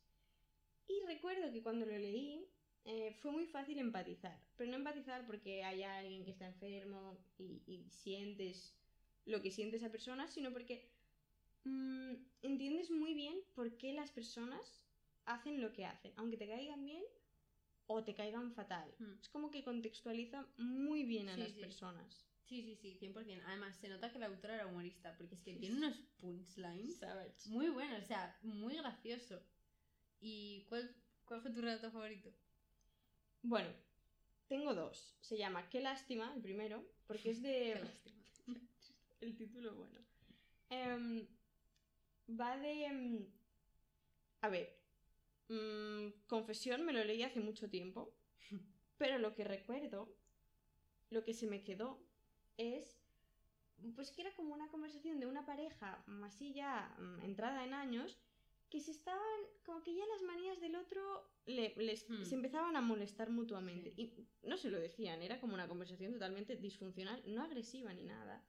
Y 0.88 1.06
recuerdo 1.06 1.52
que 1.52 1.62
cuando 1.62 1.86
lo 1.86 1.96
leí 1.96 2.44
eh, 2.84 3.12
fue 3.20 3.30
muy 3.30 3.46
fácil 3.46 3.78
empatizar, 3.78 4.38
pero 4.56 4.70
no 4.70 4.76
empatizar 4.76 5.24
porque 5.24 5.62
haya 5.62 5.98
alguien 5.98 6.24
que 6.24 6.32
está 6.32 6.46
enfermo 6.46 7.16
y, 7.38 7.62
y 7.66 7.88
sientes 7.90 8.76
lo 9.26 9.42
que 9.42 9.50
siente 9.50 9.76
esa 9.76 9.90
persona, 9.90 10.26
sino 10.28 10.52
porque 10.52 10.88
mm, 11.64 12.14
entiendes 12.42 12.90
muy 12.90 13.14
bien 13.14 13.36
por 13.54 13.76
qué 13.76 13.92
las 13.92 14.10
personas 14.10 14.82
hacen 15.24 15.60
lo 15.60 15.72
que 15.72 15.84
hacen, 15.84 16.12
aunque 16.16 16.36
te 16.36 16.46
caigan 16.48 16.84
bien 16.84 17.02
o 17.88 18.02
te 18.04 18.14
caigan 18.14 18.52
fatal. 18.52 18.92
Hmm. 18.98 19.14
Es 19.20 19.28
como 19.28 19.50
que 19.50 19.62
contextualiza 19.62 20.46
muy 20.56 21.04
bien 21.04 21.28
a 21.28 21.34
Sí, 21.34 21.40
las 21.40 21.52
sí. 21.52 21.60
personas. 21.60 22.26
Sí, 22.44 22.62
sí, 22.62 22.76
sí, 22.76 22.96
100%. 23.00 23.42
Además, 23.46 23.76
se 23.76 23.88
nota 23.88 24.12
que 24.12 24.20
la 24.20 24.26
autora 24.26 24.54
era 24.54 24.66
humorista, 24.66 25.16
porque 25.16 25.34
es 25.34 25.42
que 25.42 25.54
tiene 25.54 25.76
unos 25.78 25.96
punchlines 26.20 26.96
Savage. 26.96 27.48
muy 27.48 27.68
buenos, 27.70 28.02
o 28.04 28.06
sea, 28.06 28.38
muy 28.42 28.76
gracioso. 28.76 29.42
¿Y 30.20 30.64
cuál, 30.68 30.94
cuál 31.24 31.42
fue 31.42 31.50
tu 31.50 31.60
relato 31.60 31.90
favorito? 31.90 32.30
Bueno, 33.42 33.68
tengo 34.48 34.74
dos. 34.74 35.16
Se 35.20 35.36
llama 35.36 35.68
Qué 35.68 35.80
lástima, 35.80 36.32
el 36.36 36.40
primero, 36.42 36.84
porque 37.08 37.30
es 37.30 37.42
de... 37.42 37.80
El 39.20 39.36
título 39.36 39.74
bueno. 39.74 39.98
Em, 40.70 41.26
va 42.38 42.56
de... 42.58 42.84
em, 42.84 43.26
a 44.42 44.48
ver, 44.48 44.78
mm, 45.48 46.26
confesión, 46.26 46.84
me 46.84 46.92
lo 46.92 47.04
leí 47.04 47.22
hace 47.22 47.40
mucho 47.40 47.68
tiempo, 47.68 48.14
pero 48.98 49.18
lo 49.18 49.34
que 49.34 49.44
recuerdo, 49.44 50.14
lo 51.10 51.24
que 51.24 51.34
se 51.34 51.46
me 51.46 51.62
quedó, 51.62 52.02
es 52.56 53.00
pues 53.94 54.10
que 54.10 54.22
era 54.22 54.34
como 54.34 54.54
una 54.54 54.68
conversación 54.68 55.20
de 55.20 55.26
una 55.26 55.44
pareja 55.44 56.02
más 56.06 56.34
así 56.34 56.54
ya 56.54 56.94
mm, 56.98 57.20
entrada 57.24 57.62
en 57.62 57.74
años 57.74 58.18
que 58.70 58.80
se 58.80 58.90
estaban 58.90 59.20
como 59.66 59.82
que 59.82 59.94
ya 59.94 60.04
las 60.06 60.22
manías 60.22 60.58
del 60.62 60.76
otro 60.76 61.30
le- 61.44 61.74
les, 61.76 62.08
Hmm. 62.08 62.24
se 62.24 62.34
empezaban 62.36 62.74
a 62.76 62.80
molestar 62.80 63.28
mutuamente 63.28 63.92
Sí. 63.94 64.02
y 64.42 64.48
no 64.48 64.56
se 64.56 64.70
lo 64.70 64.78
decían 64.78 65.20
era 65.22 65.38
como 65.40 65.52
una 65.54 65.68
conversación 65.68 66.14
totalmente 66.14 66.56
disfuncional 66.56 67.22
no 67.26 67.42
agresiva 67.42 67.92
ni 67.92 68.04
nada 68.04 68.42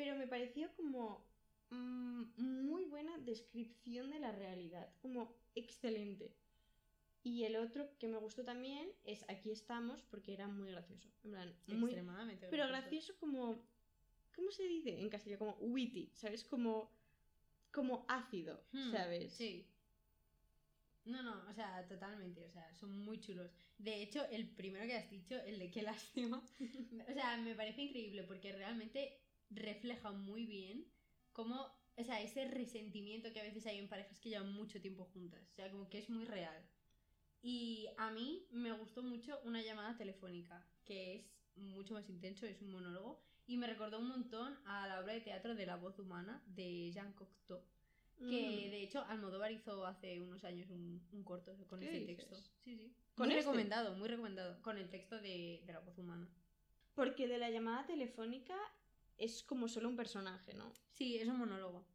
pero 0.00 0.16
me 0.16 0.26
pareció 0.26 0.74
como 0.76 1.22
mm, 1.68 2.22
muy 2.38 2.86
buena 2.86 3.18
descripción 3.18 4.08
de 4.08 4.18
la 4.18 4.32
realidad 4.32 4.88
como 5.02 5.36
excelente 5.54 6.32
y 7.22 7.44
el 7.44 7.56
otro 7.56 7.86
que 7.98 8.08
me 8.08 8.16
gustó 8.16 8.42
también 8.42 8.90
es 9.04 9.26
aquí 9.28 9.50
estamos 9.50 10.00
porque 10.04 10.32
era 10.32 10.48
muy 10.48 10.70
gracioso 10.70 11.10
en 11.22 11.32
plan 11.32 11.54
muy 11.66 11.90
Extremadamente 11.90 12.48
pero 12.50 12.66
gracioso 12.66 13.14
como. 13.18 13.62
¿Cómo 14.34 14.50
se 14.52 14.62
dice 14.62 14.98
en 14.98 15.10
castellano? 15.10 15.38
Como 15.38 15.56
witty, 15.72 16.10
¿sabes? 16.14 16.44
Como. 16.44 16.90
Como 17.70 18.06
ácido, 18.08 18.64
Hmm, 18.72 18.90
¿sabes? 18.90 19.34
Sí. 19.34 19.66
No, 21.04 21.22
no, 21.22 21.44
o 21.48 21.52
sea, 21.52 21.86
totalmente, 21.86 22.44
o 22.46 22.50
sea, 22.50 22.72
son 22.74 22.98
muy 23.04 23.20
chulos. 23.20 23.50
De 23.76 24.02
hecho, 24.02 24.24
el 24.30 24.48
primero 24.48 24.86
que 24.86 24.96
has 24.96 25.10
dicho, 25.10 25.34
el 25.42 25.58
de 25.58 25.70
qué 25.70 25.82
lástima, 25.82 26.42
o 27.08 27.12
sea, 27.12 27.36
me 27.36 27.54
parece 27.54 27.82
increíble 27.82 28.24
porque 28.24 28.52
realmente 28.52 29.20
refleja 29.50 30.12
muy 30.12 30.46
bien 30.46 30.86
cómo, 31.32 31.66
o 31.96 32.04
sea, 32.04 32.20
ese 32.22 32.46
resentimiento 32.48 33.32
que 33.32 33.40
a 33.40 33.44
veces 33.44 33.66
hay 33.66 33.78
en 33.78 33.88
parejas 33.88 34.18
que 34.20 34.30
llevan 34.30 34.52
mucho 34.52 34.80
tiempo 34.80 35.04
juntas, 35.06 35.42
o 35.52 35.54
sea, 35.54 35.70
como 35.70 35.88
que 35.88 35.98
es 35.98 36.08
muy 36.10 36.24
real. 36.24 36.62
Y 37.42 37.88
a 37.96 38.10
mí 38.10 38.46
me 38.50 38.72
gustó 38.72 39.02
mucho 39.02 39.40
una 39.44 39.62
llamada 39.62 39.96
telefónica, 39.96 40.66
que 40.84 41.14
es 41.16 41.32
mucho 41.56 41.94
más 41.94 42.08
intenso, 42.08 42.46
es 42.46 42.60
un 42.62 42.70
monólogo, 42.72 43.22
y 43.46 43.56
me 43.56 43.66
recordó 43.66 43.98
un 43.98 44.08
montón 44.08 44.58
a 44.66 44.86
la 44.86 45.00
obra 45.00 45.14
de 45.14 45.20
teatro 45.22 45.54
de 45.54 45.66
La 45.66 45.76
voz 45.76 45.98
humana 45.98 46.42
de 46.46 46.90
Jean 46.92 47.12
Cocteau. 47.14 47.60
Que 48.18 48.66
Mm. 48.66 48.70
de 48.70 48.82
hecho 48.82 49.02
Almodóvar 49.06 49.50
hizo 49.50 49.86
hace 49.86 50.20
unos 50.20 50.44
años 50.44 50.68
un, 50.68 51.02
un 51.10 51.24
corto 51.24 51.56
con 51.66 51.80
¿Qué 51.80 51.86
ese 51.88 52.00
dices? 52.00 52.16
texto. 52.28 52.36
Sí, 52.62 52.76
sí. 52.76 52.94
¿Con 53.14 53.28
muy 53.28 53.34
este? 53.36 53.46
recomendado, 53.46 53.96
muy 53.96 54.08
recomendado. 54.08 54.60
Con 54.60 54.76
el 54.76 54.90
texto 54.90 55.18
de, 55.22 55.62
de 55.64 55.72
la 55.72 55.80
voz 55.80 55.96
humana. 55.96 56.28
Porque 56.94 57.26
de 57.26 57.38
la 57.38 57.48
llamada 57.48 57.86
telefónica 57.86 58.54
es 59.20 59.42
como 59.44 59.68
solo 59.68 59.88
un 59.88 59.96
personaje, 59.96 60.54
¿no? 60.54 60.72
Sí, 60.94 61.18
es 61.18 61.28
un 61.28 61.38
monólogo. 61.38 61.86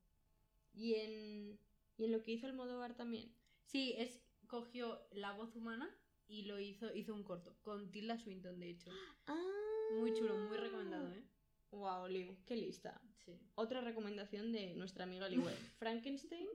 Y 0.73 0.95
en. 0.95 1.59
Y 1.97 2.05
en 2.05 2.11
lo 2.11 2.21
que 2.21 2.31
hizo 2.31 2.47
Almodóvar 2.47 2.95
también. 2.95 3.33
Sí, 3.65 3.95
es 3.97 4.21
cogió 4.47 5.01
la 5.11 5.33
voz 5.33 5.55
humana 5.55 5.89
y 6.27 6.43
lo 6.43 6.59
hizo, 6.59 6.93
hizo 6.93 7.13
un 7.13 7.23
corto. 7.23 7.55
Con 7.61 7.91
Tilda 7.91 8.17
Swinton, 8.17 8.59
de 8.59 8.69
hecho. 8.69 8.91
Muy 9.99 10.13
chulo, 10.13 10.35
muy 10.35 10.57
recomendado, 10.57 11.11
¿eh? 11.11 11.23
Wow, 11.69 12.07
Liu, 12.07 12.35
qué 12.47 12.55
lista. 12.55 12.99
Sí. 13.23 13.39
Otra 13.53 13.81
recomendación 13.81 14.51
de 14.51 14.73
nuestra 14.73 15.03
amiga 15.03 15.29
Liu. 15.29 15.43
Frankenstein 15.77 16.47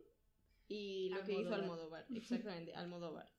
y 0.66 1.10
lo 1.10 1.22
que 1.24 1.40
hizo. 1.40 1.54
Almodóvar. 1.54 2.06
Exactamente, 2.14 2.74
Almodóvar. 2.74 3.30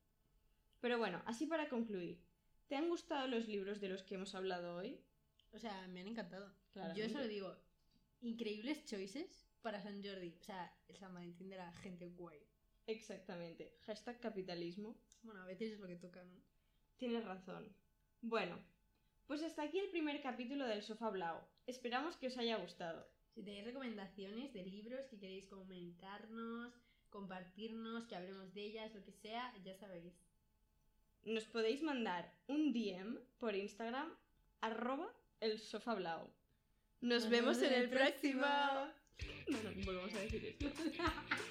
Pero 0.79 0.97
bueno, 0.97 1.21
así 1.25 1.45
para 1.45 1.67
concluir. 1.67 2.21
¿Te 2.67 2.77
han 2.77 2.87
gustado 2.87 3.27
los 3.27 3.49
libros 3.49 3.81
de 3.81 3.89
los 3.89 4.01
que 4.03 4.15
hemos 4.15 4.33
hablado 4.33 4.77
hoy? 4.77 4.97
O 5.51 5.59
sea, 5.59 5.87
me 5.89 5.99
han 5.99 6.07
encantado. 6.07 6.53
Yo 6.73 6.81
Claramente. 6.81 7.09
solo 7.09 7.27
digo, 7.27 7.55
increíbles 8.21 8.85
choices 8.85 9.45
para 9.61 9.81
San 9.81 10.03
Jordi. 10.03 10.35
O 10.39 10.43
sea, 10.43 10.73
el 10.87 10.97
San 10.97 11.13
Valentín 11.13 11.49
de 11.49 11.57
la 11.57 11.71
gente 11.73 12.07
guay. 12.07 12.39
Exactamente. 12.87 13.77
Hashtag 13.81 14.19
capitalismo. 14.19 14.97
Bueno, 15.23 15.41
a 15.41 15.45
veces 15.45 15.73
es 15.73 15.79
lo 15.79 15.87
que 15.87 15.97
toca, 15.97 16.23
¿no? 16.23 16.41
Tienes 16.97 17.25
razón. 17.25 17.75
Bueno, 18.21 18.57
pues 19.27 19.43
hasta 19.43 19.63
aquí 19.63 19.79
el 19.79 19.89
primer 19.89 20.21
capítulo 20.21 20.65
del 20.65 20.83
Sofá 20.83 21.09
Blau. 21.09 21.39
Esperamos 21.67 22.15
que 22.17 22.27
os 22.27 22.37
haya 22.37 22.57
gustado. 22.57 23.07
Si 23.33 23.43
tenéis 23.43 23.65
recomendaciones 23.65 24.53
de 24.53 24.63
libros 24.63 25.07
que 25.07 25.19
queréis 25.19 25.45
comentarnos, 25.45 26.73
compartirnos, 27.09 28.05
que 28.07 28.15
hablemos 28.15 28.53
de 28.53 28.61
ellas, 28.63 28.93
lo 28.93 29.03
que 29.03 29.11
sea, 29.11 29.53
ya 29.63 29.75
sabéis. 29.75 30.13
Nos 31.23 31.45
podéis 31.45 31.81
mandar 31.83 32.33
un 32.47 32.73
DM 32.73 33.19
por 33.37 33.55
Instagram, 33.55 34.13
arroba 34.59 35.13
el 35.39 35.59
Sofá 35.59 35.93
Blau. 35.95 36.29
Nos, 37.01 37.29
vemos 37.29 37.61
en 37.63 37.73
el 37.73 37.89
próximo. 37.89 38.41
No, 38.41 39.57
no, 39.63 39.85
volvemos 39.85 40.13
a 40.13 40.19
decir 40.19 40.45
esto. 40.45 40.67